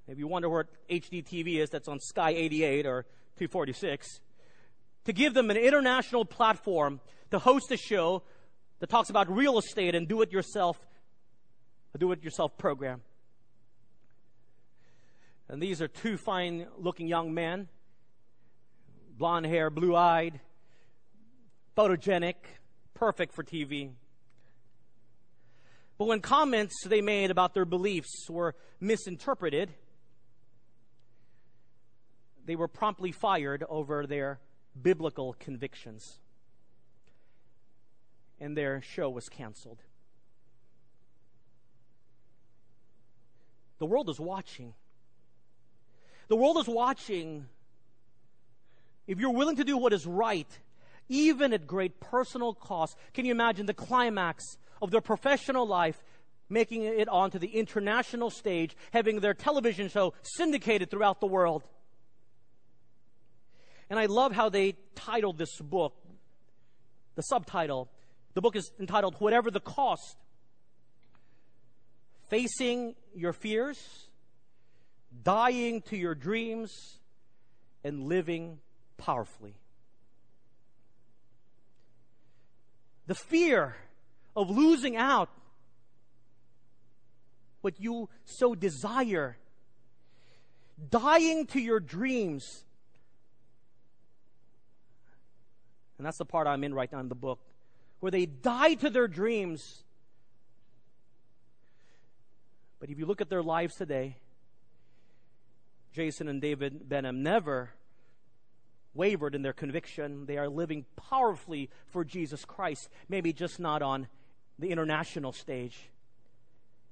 If 0.09 0.19
you 0.19 0.29
wonder 0.29 0.49
what 0.49 0.67
HGTV 0.89 1.59
is, 1.59 1.71
that's 1.71 1.89
on 1.89 1.99
Sky 1.99 2.31
88 2.31 2.87
or 2.87 3.03
246. 3.39 4.21
To 5.07 5.13
give 5.13 5.35
them 5.35 5.51
an 5.51 5.57
international 5.57 6.25
platform 6.25 7.01
to 7.31 7.39
host 7.39 7.71
a 7.73 7.77
show 7.77 8.23
that 8.79 8.89
talks 8.89 9.11
about 9.11 9.31
real 9.31 9.59
estate 9.59 9.95
and 9.95 10.07
do 10.07 10.23
it 10.23 10.31
yourself, 10.31 10.79
a 11.95 11.99
do 11.99 12.13
it 12.13 12.23
yourself 12.23 12.57
program. 12.59 13.01
And 15.49 15.63
these 15.63 15.81
are 15.81 15.89
two 15.89 16.17
fine 16.17 16.67
looking 16.77 17.07
young 17.07 17.33
men, 17.33 17.69
blonde 19.17 19.47
hair, 19.47 19.71
blue 19.71 19.95
eyed, 19.95 20.41
photogenic, 21.77 22.35
perfect 22.95 23.33
for 23.35 23.45
TV. 23.45 23.93
But 25.99 26.07
when 26.07 26.21
comments 26.21 26.75
they 26.85 27.01
made 27.01 27.31
about 27.31 27.55
their 27.55 27.65
beliefs 27.65 28.29
were 28.29 28.55
misinterpreted, 28.81 29.73
they 32.45 32.57
were 32.57 32.69
promptly 32.69 33.13
fired 33.13 33.65
over 33.69 34.07
their 34.07 34.41
biblical 34.81 35.35
convictions. 35.39 36.19
And 38.39 38.57
their 38.57 38.83
show 38.83 39.09
was 39.09 39.29
canceled. 39.29 39.79
The 43.79 43.87
world 43.87 44.11
is 44.11 44.21
watching. 44.21 44.75
The 46.29 46.37
world 46.37 46.59
is 46.59 46.67
watching. 46.67 47.47
If 49.07 49.21
you're 49.21 49.33
willing 49.33 49.57
to 49.57 49.65
do 49.65 49.77
what 49.77 49.93
is 49.93 50.07
right, 50.07 50.49
even 51.09 51.53
at 51.53 51.67
great 51.67 52.01
personal 52.01 52.55
cost, 52.55 52.97
can 53.15 53.25
you 53.25 53.31
imagine 53.31 53.67
the 53.67 53.75
climax 53.75 54.45
of 54.83 54.91
their 54.91 55.01
professional 55.01 55.67
life 55.67 56.03
making 56.49 56.83
it 56.83 57.09
onto 57.09 57.39
the 57.39 57.49
international 57.49 58.31
stage, 58.31 58.77
having 58.93 59.21
their 59.21 59.35
television 59.35 59.89
show 59.89 60.15
syndicated 60.23 60.91
throughout 60.91 61.21
the 61.21 61.27
world? 61.27 61.63
And 63.89 63.99
I 64.01 64.07
love 64.07 64.33
how 64.33 64.49
they 64.49 64.75
titled 64.97 65.39
this 65.39 65.61
book, 65.61 65.95
the 67.15 67.23
subtitle. 67.23 67.89
The 68.35 68.41
book 68.41 68.57
is 68.57 68.73
entitled 68.81 69.15
Whatever 69.21 69.53
the 69.53 69.61
Cost 69.61 70.17
Facing 72.29 72.97
Your 73.15 73.33
Fears 73.33 74.06
dying 75.23 75.83
to 75.83 75.97
your 75.97 76.15
dreams, 76.15 76.99
and 77.87 78.09
living 78.09 78.59
powerfully. 78.99 79.55
The 83.07 83.15
fear 83.15 83.77
of 84.35 84.51
losing 84.51 84.97
out 84.97 85.31
what 87.61 87.81
you 87.81 88.09
so 88.25 88.57
desire, 88.57 89.37
dying 90.91 91.47
to 91.47 91.61
your 91.61 91.79
dreams. 91.79 92.65
And 95.99 96.05
that's 96.05 96.19
the 96.19 96.25
part 96.25 96.49
I'm 96.49 96.65
in 96.65 96.75
right 96.75 96.91
now 96.91 96.99
in 96.99 97.09
the 97.09 97.15
book, 97.15 97.39
where 98.01 98.11
they 98.11 98.27
die 98.27 98.75
to 98.75 98.91
their 98.91 99.07
dreams. 99.07 99.85
But 102.81 102.91
if 102.91 102.99
you 102.99 103.07
look 103.07 103.21
at 103.21 103.31
their 103.31 103.43
lives 103.43 103.77
today, 103.77 104.17
Jason 105.97 106.29
and 106.29 106.43
David 106.43 106.87
Benham 106.91 107.23
never 107.23 107.71
wavered 108.93 109.35
in 109.35 109.41
their 109.41 109.55
conviction. 109.55 110.27
They 110.27 110.37
are 110.37 110.47
living 110.47 110.85
powerfully 110.95 111.71
for 111.87 112.05
Jesus 112.05 112.45
Christ, 112.45 112.91
maybe 113.09 113.33
just 113.33 113.59
not 113.59 113.81
on 113.81 114.07
the 114.59 114.69
international 114.69 115.33
stage, 115.33 115.89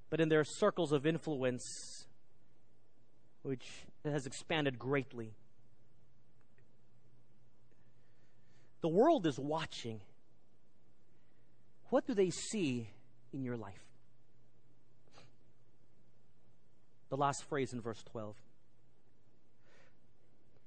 but 0.09 0.23
in 0.23 0.31
their 0.31 0.43
circles 0.43 0.91
of 0.91 1.05
influence, 1.05 2.07
which 3.43 3.67
has 4.07 4.25
expanded 4.25 4.79
greatly. 4.79 5.35
The 8.81 8.89
world 8.89 9.27
is 9.27 9.39
watching. 9.39 10.01
What 11.91 12.07
do 12.07 12.15
they 12.15 12.31
see 12.31 12.89
in 13.35 13.45
your 13.45 13.59
life? 13.59 13.85
The 17.11 17.19
last 17.19 17.45
phrase 17.45 17.75
in 17.75 17.83
verse 17.83 18.03
12. 18.11 18.35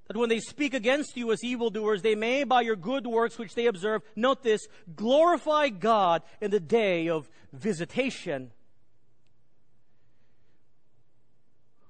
That 0.08 0.18
when 0.18 0.30
they 0.30 0.39
speak 0.39 0.74
against 0.74 1.18
you 1.18 1.32
as 1.32 1.43
evildoers, 1.43 2.01
they 2.01 2.16
may, 2.16 2.45
by 2.45 2.62
your 2.62 2.78
good 2.78 3.05
works 3.05 3.38
which 3.38 3.55
they 3.55 3.66
observe, 3.66 4.01
note 4.16 4.41
this, 4.41 4.66
glorify 4.95 5.70
God 5.70 6.24
in 6.39 6.49
the 6.49 6.62
day 6.62 7.10
of 7.10 7.30
visitation. 7.51 8.51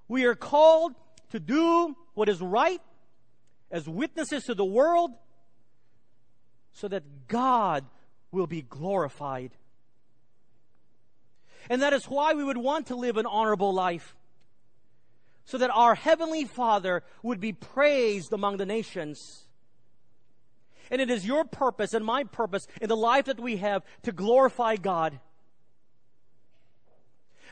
We 0.07 0.25
are 0.25 0.35
called 0.35 0.95
to 1.31 1.39
do 1.39 1.95
what 2.15 2.29
is 2.29 2.41
right 2.41 2.81
as 3.69 3.87
witnesses 3.87 4.43
to 4.45 4.55
the 4.55 4.65
world 4.65 5.11
so 6.73 6.87
that 6.87 7.27
God 7.27 7.85
will 8.31 8.47
be 8.47 8.61
glorified. 8.61 9.51
And 11.69 11.81
that 11.81 11.93
is 11.93 12.05
why 12.05 12.33
we 12.33 12.43
would 12.43 12.57
want 12.57 12.87
to 12.87 12.95
live 12.95 13.17
an 13.17 13.25
honorable 13.25 13.73
life. 13.73 14.15
So 15.47 15.57
that 15.57 15.71
our 15.71 15.95
Heavenly 15.95 16.45
Father 16.45 17.03
would 17.23 17.39
be 17.39 17.53
praised 17.53 18.33
among 18.33 18.57
the 18.57 18.65
nations. 18.65 19.47
And 20.91 21.01
it 21.01 21.09
is 21.09 21.25
your 21.25 21.45
purpose 21.45 21.93
and 21.93 22.05
my 22.05 22.25
purpose 22.25 22.67
in 22.81 22.89
the 22.89 22.95
life 22.95 23.25
that 23.25 23.39
we 23.39 23.57
have 23.57 23.83
to 24.03 24.11
glorify 24.11 24.75
God. 24.75 25.19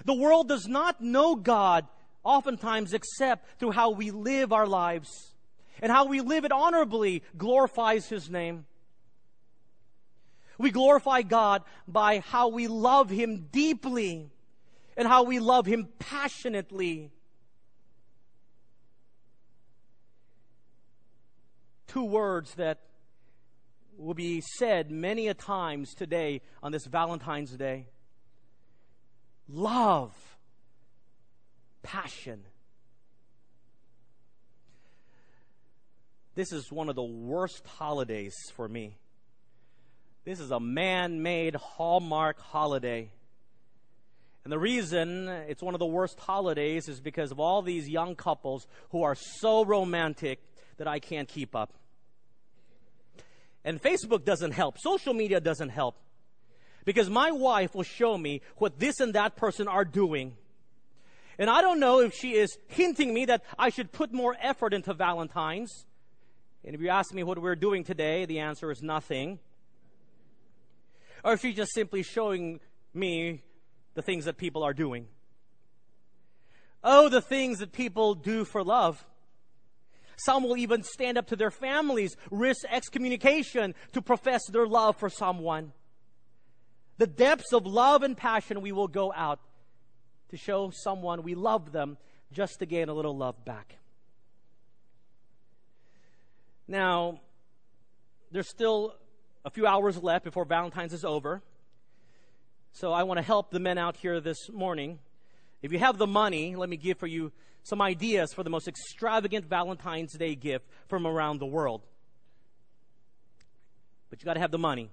The 0.03 0.13
world 0.13 0.47
does 0.47 0.67
not 0.67 1.01
know 1.01 1.35
God 1.35 1.87
oftentimes 2.23 2.93
except 2.93 3.59
through 3.59 3.71
how 3.71 3.91
we 3.91 4.11
live 4.11 4.51
our 4.51 4.67
lives. 4.67 5.33
And 5.81 5.91
how 5.91 6.05
we 6.05 6.21
live 6.21 6.45
it 6.45 6.51
honorably 6.51 7.23
glorifies 7.37 8.07
His 8.07 8.29
name. 8.29 8.65
We 10.57 10.71
glorify 10.71 11.21
God 11.21 11.63
by 11.87 12.19
how 12.19 12.49
we 12.49 12.67
love 12.67 13.09
Him 13.09 13.47
deeply 13.51 14.29
and 14.97 15.07
how 15.07 15.23
we 15.23 15.39
love 15.39 15.65
Him 15.65 15.87
passionately. 15.99 17.11
Two 21.87 22.05
words 22.05 22.55
that 22.55 22.79
will 23.97 24.13
be 24.13 24.41
said 24.57 24.91
many 24.91 25.27
a 25.27 25.33
times 25.33 25.93
today 25.93 26.41
on 26.61 26.71
this 26.71 26.85
Valentine's 26.85 27.51
Day. 27.51 27.87
Love. 29.47 30.13
Passion. 31.83 32.41
This 36.35 36.51
is 36.51 36.71
one 36.71 36.89
of 36.89 36.95
the 36.95 37.03
worst 37.03 37.65
holidays 37.65 38.35
for 38.55 38.67
me. 38.67 38.97
This 40.25 40.39
is 40.39 40.51
a 40.51 40.59
man 40.59 41.21
made 41.21 41.55
Hallmark 41.55 42.39
holiday. 42.39 43.11
And 44.43 44.51
the 44.51 44.59
reason 44.59 45.27
it's 45.27 45.63
one 45.63 45.75
of 45.75 45.79
the 45.79 45.85
worst 45.85 46.19
holidays 46.19 46.89
is 46.89 46.99
because 46.99 47.31
of 47.31 47.39
all 47.39 47.61
these 47.61 47.87
young 47.87 48.15
couples 48.15 48.67
who 48.89 49.03
are 49.03 49.15
so 49.15 49.63
romantic 49.63 50.39
that 50.77 50.87
I 50.87 50.99
can't 50.99 51.27
keep 51.27 51.55
up. 51.55 51.73
And 53.63 53.81
Facebook 53.81 54.23
doesn't 54.25 54.51
help. 54.51 54.77
Social 54.77 55.13
media 55.13 55.39
doesn't 55.39 55.69
help. 55.69 55.97
Because 56.83 57.09
my 57.09 57.31
wife 57.31 57.73
will 57.73 57.83
show 57.83 58.17
me 58.17 58.41
what 58.57 58.79
this 58.79 58.99
and 58.99 59.13
that 59.13 59.35
person 59.35 59.67
are 59.67 59.85
doing. 59.85 60.37
And 61.39 61.49
I 61.49 61.61
don't 61.61 61.79
know 61.79 61.99
if 61.99 62.13
she 62.13 62.35
is 62.35 62.57
hinting 62.67 63.13
me 63.13 63.25
that 63.25 63.43
I 63.57 63.69
should 63.69 63.91
put 63.91 64.13
more 64.13 64.35
effort 64.39 64.73
into 64.73 64.93
Valentine's. 64.93 65.85
And 66.63 66.75
if 66.75 66.81
you 66.81 66.89
ask 66.89 67.13
me 67.13 67.23
what 67.23 67.39
we're 67.39 67.55
doing 67.55 67.83
today, 67.83 68.25
the 68.25 68.39
answer 68.39 68.71
is 68.71 68.81
nothing 68.81 69.39
or 71.25 71.33
if 71.33 71.41
she's 71.41 71.55
just 71.55 71.73
simply 71.73 72.03
showing 72.03 72.59
me 72.93 73.41
the 73.95 74.03
things 74.03 74.25
that 74.25 74.37
people 74.37 74.63
are 74.63 74.75
doing. 74.75 75.07
Oh, 76.83 77.09
the 77.09 77.19
things 77.19 77.57
that 77.59 77.71
people 77.71 78.13
do 78.13 78.45
for 78.45 78.63
love. 78.63 79.03
Some 80.17 80.43
will 80.43 80.57
even 80.57 80.83
stand 80.83 81.17
up 81.17 81.27
to 81.27 81.35
their 81.35 81.51
families, 81.51 82.15
risk 82.31 82.65
excommunication 82.69 83.75
to 83.93 84.01
profess 84.01 84.41
their 84.47 84.67
love 84.67 84.97
for 84.97 85.09
someone. 85.09 85.73
The 86.97 87.07
depths 87.07 87.51
of 87.53 87.65
love 87.65 88.03
and 88.03 88.15
passion 88.15 88.61
we 88.61 88.71
will 88.71 88.87
go 88.87 89.11
out 89.13 89.39
to 90.29 90.37
show 90.37 90.71
someone 90.73 91.23
we 91.23 91.35
love 91.35 91.71
them 91.71 91.97
just 92.31 92.59
to 92.59 92.65
gain 92.65 92.89
a 92.89 92.93
little 92.93 93.15
love 93.15 93.43
back. 93.45 93.75
Now, 96.67 97.19
there's 98.31 98.49
still 98.49 98.95
a 99.43 99.49
few 99.49 99.67
hours 99.67 100.01
left 100.01 100.25
before 100.25 100.45
Valentine's 100.45 100.93
is 100.93 101.05
over. 101.05 101.43
So 102.71 102.91
I 102.91 103.03
want 103.03 103.19
to 103.19 103.21
help 103.21 103.51
the 103.51 103.59
men 103.59 103.77
out 103.77 103.95
here 103.97 104.19
this 104.19 104.49
morning. 104.51 104.99
If 105.65 105.71
you 105.71 105.79
have 105.79 105.97
the 105.97 106.05
money, 106.05 106.55
let 106.55 106.69
me 106.69 106.77
give 106.77 106.99
for 106.99 107.07
you 107.07 107.31
some 107.63 107.81
ideas 107.81 108.31
for 108.31 108.43
the 108.43 108.51
most 108.51 108.67
extravagant 108.67 109.45
Valentine's 109.49 110.15
Day 110.15 110.35
gift 110.35 110.63
from 110.87 111.07
around 111.07 111.39
the 111.39 111.47
world. 111.47 111.81
But 114.11 114.21
you 114.21 114.25
got 114.25 114.35
to 114.35 114.41
have 114.41 114.51
the 114.51 114.59
money. 114.59 114.91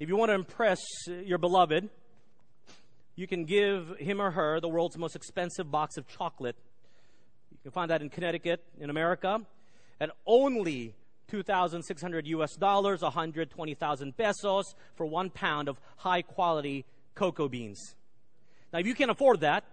If 0.00 0.08
you 0.08 0.16
want 0.16 0.30
to 0.30 0.34
impress 0.34 0.80
uh, 1.08 1.12
your 1.12 1.38
beloved, 1.38 1.88
you 3.14 3.28
can 3.28 3.44
give 3.44 3.94
him 4.00 4.20
or 4.20 4.32
her 4.32 4.58
the 4.58 4.68
world's 4.68 4.98
most 4.98 5.14
expensive 5.14 5.70
box 5.70 5.96
of 5.96 6.08
chocolate. 6.08 6.56
You 7.52 7.58
can 7.62 7.70
find 7.70 7.92
that 7.92 8.02
in 8.02 8.10
Connecticut, 8.10 8.64
in 8.80 8.90
America, 8.90 9.40
at 10.00 10.10
only 10.26 10.96
2,600 11.28 12.26
US 12.26 12.56
dollars, 12.56 13.02
120,000 13.02 14.16
pesos 14.16 14.74
for 14.96 15.06
one 15.06 15.30
pound 15.30 15.68
of 15.68 15.78
high 15.98 16.22
quality 16.22 16.84
cocoa 17.14 17.48
beans. 17.48 17.94
Now, 18.72 18.78
if 18.80 18.86
you 18.86 18.94
can't 18.94 19.10
afford 19.10 19.40
that, 19.40 19.64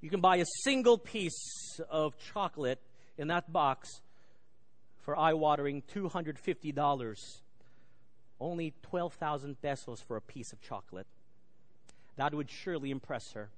you 0.00 0.10
can 0.10 0.20
buy 0.20 0.36
a 0.36 0.46
single 0.64 0.98
piece 0.98 1.80
of 1.90 2.14
chocolate 2.32 2.80
in 3.18 3.28
that 3.28 3.52
box 3.52 4.00
for 5.02 5.18
eye 5.18 5.34
watering 5.34 5.82
$250. 5.94 7.14
Only 8.40 8.74
12,000 8.82 9.60
pesos 9.60 10.00
for 10.00 10.16
a 10.16 10.20
piece 10.20 10.52
of 10.52 10.60
chocolate. 10.60 11.06
That 12.16 12.34
would 12.34 12.50
surely 12.50 12.90
impress 12.90 13.32
her. 13.32 13.50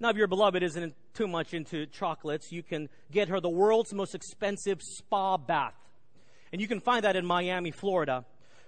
Now, 0.00 0.10
if 0.10 0.16
your 0.16 0.26
beloved 0.26 0.62
isn't 0.62 0.94
too 1.14 1.28
much 1.28 1.54
into 1.54 1.86
chocolates, 1.86 2.50
you 2.50 2.62
can 2.62 2.88
get 3.12 3.28
her 3.28 3.40
the 3.40 3.48
world's 3.48 3.92
most 3.92 4.14
expensive 4.14 4.80
spa 4.82 5.36
bath. 5.36 5.74
And 6.52 6.60
you 6.60 6.68
can 6.68 6.80
find 6.80 7.04
that 7.04 7.16
in 7.16 7.24
Miami, 7.24 7.70
Florida. 7.70 8.24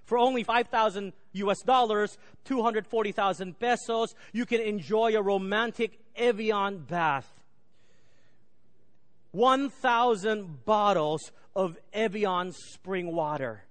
For 0.06 0.18
only 0.18 0.42
5,000 0.42 1.12
US 1.32 1.62
dollars, 1.62 2.16
240,000 2.44 3.58
pesos, 3.58 4.14
you 4.32 4.46
can 4.46 4.60
enjoy 4.60 5.14
a 5.14 5.22
romantic 5.22 5.98
Evian 6.16 6.78
bath. 6.78 7.30
1,000 9.32 10.64
bottles 10.64 11.30
of 11.54 11.76
Evian 11.92 12.52
spring 12.52 13.14
water. 13.14 13.64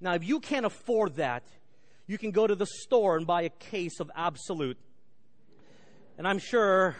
Now, 0.00 0.14
if 0.14 0.24
you 0.24 0.38
can't 0.38 0.66
afford 0.66 1.16
that, 1.16 1.44
you 2.06 2.18
can 2.18 2.30
go 2.30 2.46
to 2.46 2.54
the 2.54 2.66
store 2.66 3.16
and 3.16 3.26
buy 3.26 3.42
a 3.42 3.48
case 3.48 4.00
of 4.00 4.10
Absolut 4.14 4.76
and 6.18 6.26
I'm 6.26 6.40
sure 6.40 6.96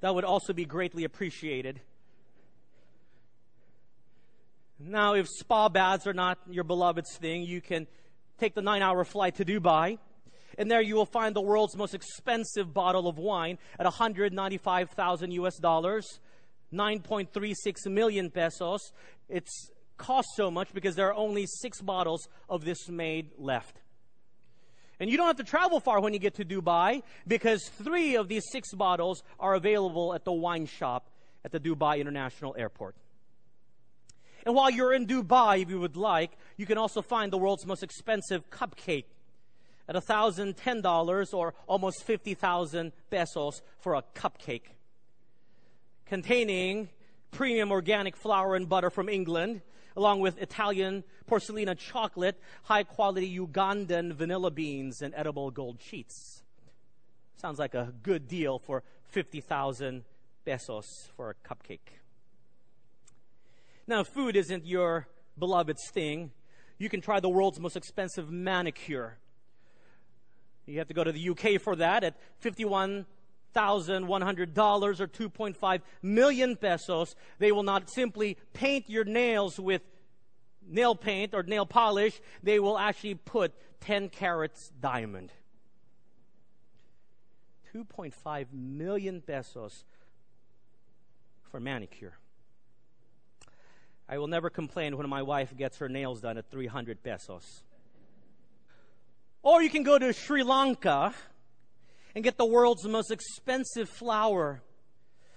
that 0.00 0.14
would 0.14 0.24
also 0.24 0.52
be 0.52 0.66
greatly 0.66 1.04
appreciated. 1.04 1.80
Now, 4.82 5.14
if 5.14 5.28
spa 5.28 5.68
baths 5.68 6.06
are 6.06 6.14
not 6.14 6.38
your 6.48 6.64
beloved's 6.64 7.14
thing, 7.16 7.42
you 7.42 7.60
can 7.60 7.86
take 8.38 8.54
the 8.54 8.62
nine 8.62 8.80
hour 8.80 9.04
flight 9.04 9.34
to 9.36 9.44
Dubai. 9.44 9.98
And 10.56 10.70
there 10.70 10.80
you 10.80 10.94
will 10.94 11.06
find 11.06 11.36
the 11.36 11.40
world's 11.42 11.76
most 11.76 11.94
expensive 11.94 12.72
bottle 12.72 13.06
of 13.06 13.18
wine 13.18 13.58
at 13.78 13.84
195,000 13.84 15.30
US 15.32 15.58
dollars, 15.58 16.18
9.36 16.72 17.86
million 17.90 18.30
pesos. 18.30 18.92
It's 19.28 19.70
cost 19.98 20.28
so 20.34 20.50
much 20.50 20.72
because 20.72 20.96
there 20.96 21.08
are 21.08 21.14
only 21.14 21.46
six 21.46 21.82
bottles 21.82 22.26
of 22.48 22.64
this 22.64 22.88
made 22.88 23.30
left. 23.36 23.80
And 24.98 25.10
you 25.10 25.18
don't 25.18 25.26
have 25.26 25.36
to 25.36 25.44
travel 25.44 25.80
far 25.80 26.00
when 26.00 26.14
you 26.14 26.18
get 26.18 26.34
to 26.34 26.44
Dubai 26.44 27.02
because 27.26 27.68
three 27.68 28.16
of 28.16 28.28
these 28.28 28.44
six 28.50 28.72
bottles 28.72 29.22
are 29.38 29.54
available 29.54 30.14
at 30.14 30.24
the 30.24 30.32
wine 30.32 30.66
shop 30.66 31.10
at 31.44 31.52
the 31.52 31.60
Dubai 31.60 31.98
International 31.98 32.54
Airport. 32.58 32.96
And 34.46 34.54
while 34.54 34.70
you're 34.70 34.92
in 34.92 35.06
Dubai, 35.06 35.62
if 35.62 35.70
you 35.70 35.80
would 35.80 35.96
like, 35.96 36.32
you 36.56 36.66
can 36.66 36.78
also 36.78 37.02
find 37.02 37.32
the 37.32 37.38
world's 37.38 37.66
most 37.66 37.82
expensive 37.82 38.48
cupcake 38.50 39.04
at 39.88 39.94
$1,010 39.96 41.34
or 41.34 41.54
almost 41.66 42.04
50,000 42.04 42.92
pesos 43.10 43.62
for 43.78 43.94
a 43.94 44.02
cupcake. 44.14 44.74
Containing 46.06 46.88
premium 47.30 47.70
organic 47.70 48.16
flour 48.16 48.54
and 48.54 48.68
butter 48.68 48.90
from 48.90 49.08
England, 49.08 49.62
along 49.96 50.20
with 50.20 50.40
Italian 50.40 51.04
Porcelana 51.28 51.76
chocolate, 51.76 52.40
high 52.64 52.84
quality 52.84 53.38
Ugandan 53.38 54.12
vanilla 54.12 54.50
beans, 54.50 55.02
and 55.02 55.14
edible 55.16 55.50
gold 55.50 55.80
sheets. 55.80 56.42
Sounds 57.36 57.58
like 57.58 57.74
a 57.74 57.92
good 58.02 58.28
deal 58.28 58.58
for 58.58 58.82
50,000 59.08 60.04
pesos 60.44 61.08
for 61.16 61.30
a 61.30 61.34
cupcake. 61.34 61.99
Now, 63.90 64.04
food 64.04 64.36
isn't 64.36 64.64
your 64.64 65.08
beloved's 65.36 65.90
thing. 65.90 66.30
You 66.78 66.88
can 66.88 67.00
try 67.00 67.18
the 67.18 67.28
world's 67.28 67.58
most 67.58 67.76
expensive 67.76 68.30
manicure. 68.30 69.18
You 70.64 70.78
have 70.78 70.86
to 70.86 70.94
go 70.94 71.02
to 71.02 71.10
the 71.10 71.30
UK 71.30 71.60
for 71.60 71.74
that 71.74 72.04
at 72.04 72.16
$51,100 72.40 73.04
or 73.56 75.08
2.5 75.08 75.80
million 76.02 76.54
pesos. 76.54 77.16
They 77.40 77.50
will 77.50 77.64
not 77.64 77.90
simply 77.90 78.36
paint 78.52 78.88
your 78.88 79.02
nails 79.02 79.58
with 79.58 79.82
nail 80.64 80.94
paint 80.94 81.34
or 81.34 81.42
nail 81.42 81.66
polish. 81.66 82.20
They 82.44 82.60
will 82.60 82.78
actually 82.78 83.16
put 83.16 83.52
10 83.80 84.10
carats 84.10 84.70
diamond. 84.80 85.32
2.5 87.74 88.46
million 88.52 89.20
pesos 89.20 89.84
for 91.50 91.58
manicure. 91.58 92.19
I 94.10 94.18
will 94.18 94.26
never 94.26 94.50
complain 94.50 94.96
when 94.96 95.08
my 95.08 95.22
wife 95.22 95.56
gets 95.56 95.78
her 95.78 95.88
nails 95.88 96.20
done 96.20 96.36
at 96.36 96.50
300 96.50 97.00
pesos. 97.00 97.62
Or 99.44 99.62
you 99.62 99.70
can 99.70 99.84
go 99.84 100.00
to 100.00 100.12
Sri 100.12 100.42
Lanka 100.42 101.14
and 102.16 102.24
get 102.24 102.36
the 102.36 102.44
world's 102.44 102.84
most 102.88 103.12
expensive 103.12 103.88
flower, 103.88 104.62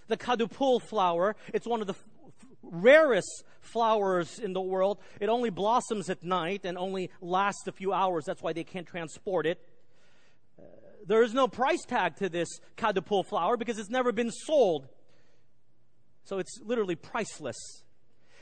the 0.07 0.17
kadupul 0.17 0.81
flower. 0.81 1.35
It's 1.53 1.67
one 1.67 1.81
of 1.81 1.87
the 1.87 1.93
rarest 2.63 3.43
flowers 3.61 4.39
in 4.39 4.53
the 4.53 4.61
world. 4.61 4.97
It 5.19 5.29
only 5.29 5.51
blossoms 5.51 6.09
at 6.09 6.23
night 6.23 6.61
and 6.65 6.75
only 6.75 7.11
lasts 7.21 7.67
a 7.67 7.71
few 7.71 7.93
hours. 7.93 8.23
That's 8.25 8.41
why 8.41 8.53
they 8.53 8.63
can't 8.63 8.87
transport 8.87 9.45
it. 9.45 9.59
Uh, 10.57 10.63
there 11.05 11.21
is 11.21 11.31
no 11.31 11.47
price 11.47 11.85
tag 11.85 12.15
to 12.15 12.27
this 12.27 12.49
kadupul 12.75 13.23
flower 13.23 13.55
because 13.55 13.77
it's 13.77 13.91
never 13.91 14.11
been 14.11 14.31
sold. 14.31 14.87
So 16.23 16.39
it's 16.39 16.59
literally 16.65 16.95
priceless. 16.95 17.82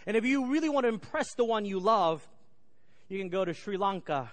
And 0.05 0.17
if 0.17 0.25
you 0.25 0.47
really 0.47 0.69
want 0.69 0.85
to 0.85 0.89
impress 0.89 1.33
the 1.35 1.45
one 1.45 1.65
you 1.65 1.79
love, 1.79 2.27
you 3.07 3.19
can 3.19 3.29
go 3.29 3.45
to 3.45 3.53
Sri 3.53 3.77
Lanka 3.77 4.31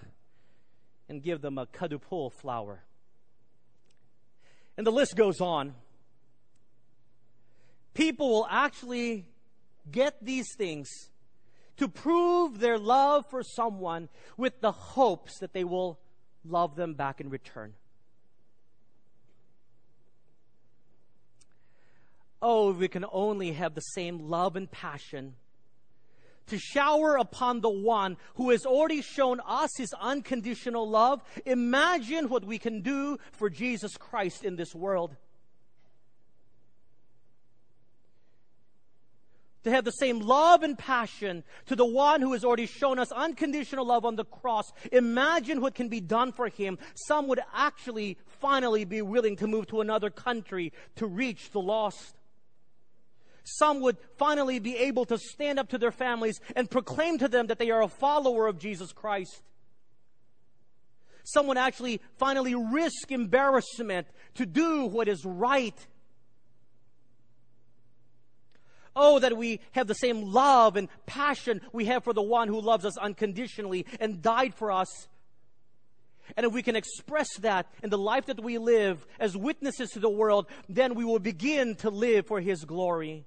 and 1.09 1.23
give 1.23 1.41
them 1.41 1.59
a 1.59 1.67
kadupul 1.67 2.33
flower. 2.33 2.83
And 4.77 4.87
the 4.87 4.93
list 4.93 5.17
goes 5.17 5.41
on. 5.41 5.75
People 7.95 8.29
will 8.31 8.47
actually 8.49 9.27
get 9.91 10.25
these 10.25 10.47
things 10.57 10.89
to 11.79 11.89
prove 11.89 12.61
their 12.61 12.79
love 12.79 13.25
for 13.29 13.43
someone 13.43 14.09
with 14.37 14.61
the 14.61 14.73
hopes 14.73 15.39
that 15.41 15.53
they 15.53 15.65
will 15.65 15.99
love 16.45 16.77
them 16.77 16.95
back 16.95 17.21
in 17.21 17.31
return. 17.31 17.75
Oh, 22.41 22.73
we 22.73 22.87
can 22.87 23.05
only 23.11 23.53
have 23.53 23.75
the 23.75 23.81
same 23.81 24.29
love 24.29 24.55
and 24.55 24.71
passion 24.71 25.35
to 26.49 26.59
shower 26.59 27.17
upon 27.17 27.61
the 27.61 27.71
one 27.71 28.17
who 28.35 28.51
has 28.51 28.67
already 28.67 29.03
shown 29.03 29.41
us 29.47 29.71
his 29.77 29.93
unconditional 30.01 30.89
love. 30.89 31.23
Imagine 31.47 32.29
what 32.29 32.45
we 32.45 32.59
can 32.59 32.83
do 32.83 33.19
for 33.33 33.49
Jesus 33.49 33.97
Christ 33.97 34.45
in 34.45 34.57
this 34.57 34.75
world. 34.75 35.17
To 39.65 39.71
have 39.71 39.85
the 39.85 39.91
same 39.91 40.21
love 40.21 40.63
and 40.63 40.79
passion 40.79 41.45
to 41.67 41.77
the 41.77 41.85
one 41.85 42.23
who 42.23 42.33
has 42.33 42.45
already 42.45 42.67
shown 42.67 42.99
us 42.99 43.13
unconditional 43.13 43.85
love 43.85 44.05
on 44.05 44.17
the 44.17 44.25
cross. 44.25 44.73
Imagine 44.93 45.61
what 45.61 45.75
can 45.75 45.89
be 45.89 46.01
done 46.01 46.33
for 46.33 46.49
him. 46.49 46.79
Some 46.95 47.27
would 47.29 47.41
actually 47.53 48.17
finally 48.41 48.85
be 48.85 49.03
willing 49.03 49.37
to 49.37 49.47
move 49.47 49.67
to 49.67 49.81
another 49.81 50.11
country 50.11 50.73
to 50.97 51.07
reach 51.07 51.51
the 51.51 51.61
lost 51.61 52.15
some 53.45 53.81
would 53.81 53.97
finally 54.17 54.59
be 54.59 54.77
able 54.77 55.05
to 55.07 55.19
stand 55.19 55.59
up 55.59 55.69
to 55.71 55.79
their 55.79 55.93
families 55.93 56.41
and 56.57 56.71
proclaim 56.71 57.19
to 57.19 57.29
them 57.29 57.47
that 57.47 57.59
they 57.59 57.71
are 57.71 57.83
a 57.83 57.89
follower 57.89 58.47
of 58.47 58.59
Jesus 58.59 58.93
Christ. 58.93 59.43
Some 61.25 61.47
would 61.49 61.59
actually 61.59 62.01
finally 62.17 62.55
risk 62.55 63.13
embarrassment 63.13 64.07
to 64.35 64.47
do 64.47 64.87
what 64.87 65.09
is 65.09 65.25
right. 65.25 65.87
Oh, 68.97 69.19
that 69.19 69.37
we 69.37 69.61
have 69.73 69.87
the 69.87 69.95
same 69.95 70.23
love 70.23 70.77
and 70.77 70.89
passion 71.07 71.61
we 71.73 71.85
have 71.85 72.03
for 72.03 72.13
the 72.13 72.23
one 72.23 72.49
who 72.49 72.61
loves 72.61 72.85
us 72.85 72.97
unconditionally 72.97 73.85
and 74.01 74.23
died 74.23 74.55
for 74.55 74.73
us. 74.73 75.09
And 76.37 76.47
if 76.47 76.53
we 76.53 76.63
can 76.63 76.77
express 76.77 77.37
that 77.39 77.67
in 77.83 77.91
the 77.91 77.99
life 77.99 78.27
that 78.27 78.43
we 78.43 78.59
live 78.59 79.07
as 79.19 79.37
witnesses 79.37 79.91
to 79.91 79.99
the 79.99 80.09
world, 80.09 80.47
then 80.69 80.95
we 80.95 81.05
will 81.05 81.19
begin 81.19 81.75
to 81.77 81.91
live 81.91 82.27
for 82.27 82.41
His 82.41 82.65
glory. 82.65 83.25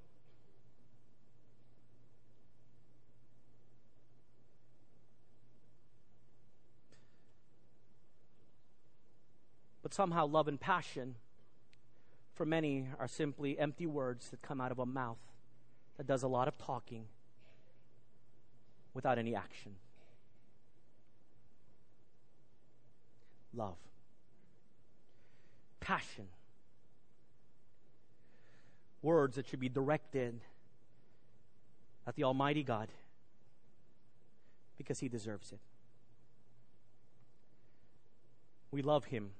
But 9.83 9.93
somehow, 9.93 10.25
love 10.25 10.47
and 10.47 10.59
passion 10.59 11.15
for 12.35 12.45
many 12.45 12.87
are 12.97 13.07
simply 13.07 13.59
empty 13.59 13.85
words 13.85 14.29
that 14.29 14.41
come 14.41 14.61
out 14.61 14.71
of 14.71 14.79
a 14.79 14.85
mouth 14.85 15.19
that 15.97 16.07
does 16.07 16.23
a 16.23 16.27
lot 16.27 16.47
of 16.47 16.57
talking 16.57 17.05
without 18.93 19.17
any 19.17 19.35
action. 19.35 19.75
Love, 23.53 23.77
passion, 25.79 26.27
words 29.01 29.35
that 29.35 29.47
should 29.47 29.59
be 29.59 29.69
directed 29.69 30.39
at 32.07 32.15
the 32.15 32.23
Almighty 32.23 32.63
God 32.63 32.89
because 34.77 34.99
He 34.99 35.09
deserves 35.09 35.51
it. 35.51 35.59
We 38.71 38.81
love 38.81 39.05
Him 39.05 39.31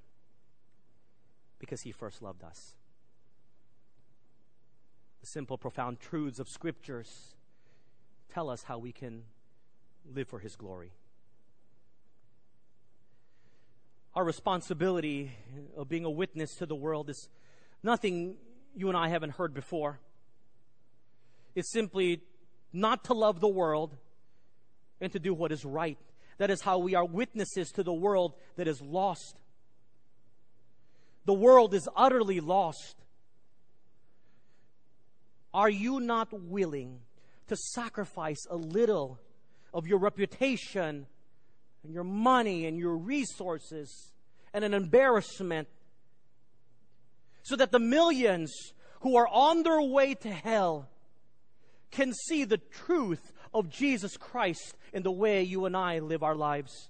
because 1.62 1.82
he 1.82 1.91
first 1.91 2.24
loved 2.24 2.43
us. 2.43 2.74
The 5.22 5.28
simple, 5.28 5.59
profound 5.59 5.99
truths 5.99 6.39
of 6.39 6.49
scriptures 6.49 7.36
tell 8.34 8.49
us 8.49 8.64
how 8.64 8.80
we 8.80 8.91
can 8.91 9.24
live 10.12 10.28
for 10.28 10.39
his 10.39 10.55
glory. 10.55 10.91
Our 14.14 14.26
responsibility 14.26 15.32
of 15.78 15.88
being 15.88 16.03
a 16.03 16.09
witness 16.09 16.55
to 16.55 16.66
the 16.66 16.76
world 16.76 17.09
is 17.09 17.30
nothing 17.82 18.36
you 18.76 18.89
and 18.89 18.97
I 18.97 19.07
haven't 19.07 19.32
heard 19.32 19.53
before. 19.53 19.99
It's 21.55 21.72
simply 21.72 22.22
not 22.74 23.05
to 23.05 23.14
love 23.14 23.39
the 23.39 23.47
world 23.47 23.95
and 24.99 25.12
to 25.14 25.20
do 25.20 25.34
what 25.34 25.51
is 25.51 25.64
right. 25.64 25.97
That 26.39 26.49
is 26.49 26.62
how 26.62 26.80
we 26.80 26.95
are 26.95 27.05
witnesses 27.05 27.72
to 27.72 27.84
the 27.84 27.93
world 27.93 28.34
that 28.57 28.68
is 28.68 28.82
lost. 28.82 29.39
The 31.26 31.34
world 31.34 31.74
is 31.74 31.88
utterly 31.95 32.39
lost. 32.39 32.95
Are 35.53 35.70
you 35.70 35.99
not 35.99 36.34
willing 36.34 36.99
to 37.47 37.55
sacrifice 37.55 38.45
a 38.49 38.55
little 38.55 39.20
of 39.74 39.88
your 39.88 39.99
reputation 39.99 41.07
and 41.84 41.93
your 41.93 42.03
money 42.03 42.65
and 42.65 42.77
your 42.77 42.95
resources 42.95 44.11
and 44.53 44.63
an 44.63 44.73
embarrassment 44.73 45.67
so 47.43 47.55
that 47.55 47.71
the 47.71 47.79
millions 47.79 48.53
who 49.01 49.15
are 49.17 49.27
on 49.27 49.63
their 49.63 49.82
way 49.82 50.13
to 50.13 50.29
hell 50.29 50.89
can 51.89 52.13
see 52.13 52.43
the 52.43 52.57
truth 52.57 53.34
of 53.53 53.69
Jesus 53.69 54.15
Christ 54.17 54.77
in 54.93 55.03
the 55.03 55.11
way 55.11 55.43
you 55.43 55.65
and 55.65 55.75
I 55.75 55.99
live 55.99 56.23
our 56.23 56.36
lives? 56.36 56.89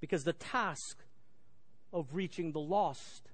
Because 0.00 0.24
the 0.24 0.32
task 0.32 0.98
of 1.92 2.08
reaching 2.12 2.52
the 2.52 2.60
lost 2.60 3.28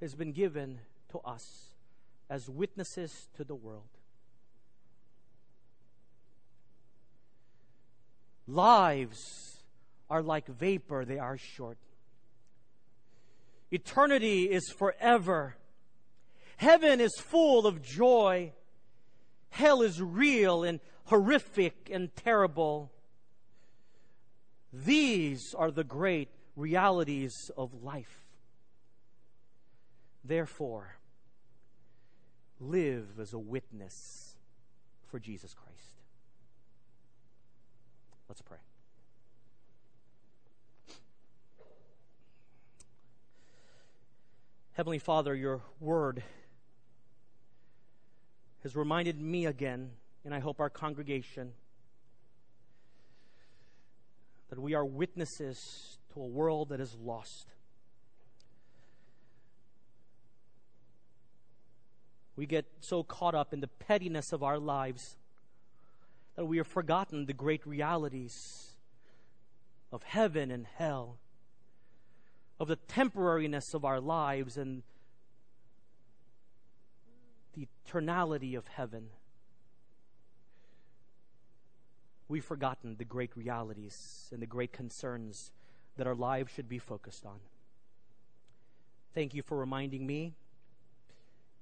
has 0.00 0.14
been 0.14 0.32
given 0.32 0.80
to 1.10 1.18
us 1.20 1.70
as 2.28 2.48
witnesses 2.48 3.28
to 3.36 3.44
the 3.44 3.54
world. 3.54 3.95
Lives 8.46 9.62
are 10.08 10.22
like 10.22 10.46
vapor, 10.46 11.04
they 11.04 11.18
are 11.18 11.36
short. 11.36 11.78
Eternity 13.70 14.44
is 14.44 14.70
forever. 14.70 15.56
Heaven 16.56 17.00
is 17.00 17.18
full 17.18 17.66
of 17.66 17.82
joy. 17.82 18.52
Hell 19.50 19.82
is 19.82 20.00
real 20.00 20.62
and 20.62 20.80
horrific 21.04 21.90
and 21.92 22.14
terrible. 22.14 22.92
These 24.72 25.54
are 25.56 25.70
the 25.70 25.84
great 25.84 26.28
realities 26.54 27.50
of 27.56 27.82
life. 27.82 28.24
Therefore, 30.24 30.96
live 32.60 33.20
as 33.20 33.32
a 33.32 33.38
witness 33.38 34.36
for 35.06 35.18
Jesus 35.18 35.54
Christ. 35.54 35.95
Let's 38.36 38.42
pray. 38.42 38.58
Heavenly 44.72 44.98
Father, 44.98 45.34
your 45.34 45.62
word 45.80 46.22
has 48.62 48.76
reminded 48.76 49.18
me 49.18 49.46
again, 49.46 49.92
and 50.22 50.34
I 50.34 50.40
hope 50.40 50.60
our 50.60 50.68
congregation 50.68 51.52
that 54.50 54.58
we 54.58 54.74
are 54.74 54.84
witnesses 54.84 55.96
to 56.12 56.20
a 56.20 56.26
world 56.26 56.68
that 56.68 56.80
is 56.80 56.94
lost. 56.94 57.46
We 62.36 62.44
get 62.44 62.66
so 62.80 63.02
caught 63.02 63.34
up 63.34 63.54
in 63.54 63.60
the 63.60 63.68
pettiness 63.68 64.34
of 64.34 64.42
our 64.42 64.58
lives 64.58 65.16
that 66.36 66.44
we 66.44 66.58
have 66.58 66.66
forgotten 66.66 67.26
the 67.26 67.32
great 67.32 67.66
realities 67.66 68.72
of 69.90 70.02
heaven 70.02 70.50
and 70.50 70.66
hell, 70.76 71.18
of 72.60 72.68
the 72.68 72.76
temporariness 72.76 73.74
of 73.74 73.84
our 73.84 74.00
lives 74.00 74.56
and 74.56 74.82
the 77.54 77.66
eternality 77.88 78.56
of 78.56 78.66
heaven. 78.68 79.08
We've 82.28 82.44
forgotten 82.44 82.96
the 82.96 83.04
great 83.04 83.34
realities 83.36 84.28
and 84.32 84.42
the 84.42 84.46
great 84.46 84.72
concerns 84.72 85.52
that 85.96 86.06
our 86.06 86.14
lives 86.14 86.52
should 86.52 86.68
be 86.68 86.78
focused 86.78 87.24
on. 87.24 87.38
Thank 89.14 89.32
you 89.32 89.42
for 89.42 89.56
reminding 89.56 90.06
me 90.06 90.34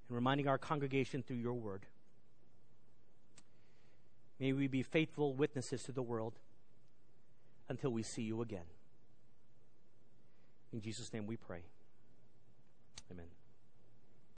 and 0.08 0.14
reminding 0.16 0.48
our 0.48 0.58
congregation 0.58 1.22
through 1.22 1.36
your 1.36 1.54
word. 1.54 1.86
May 4.40 4.52
we 4.52 4.66
be 4.66 4.82
faithful 4.82 5.32
witnesses 5.32 5.82
to 5.84 5.92
the 5.92 6.02
world 6.02 6.34
until 7.68 7.90
we 7.90 8.02
see 8.02 8.22
you 8.22 8.42
again. 8.42 8.66
In 10.72 10.80
Jesus' 10.80 11.12
name 11.12 11.26
we 11.26 11.36
pray. 11.36 11.62
Amen. 13.10 13.26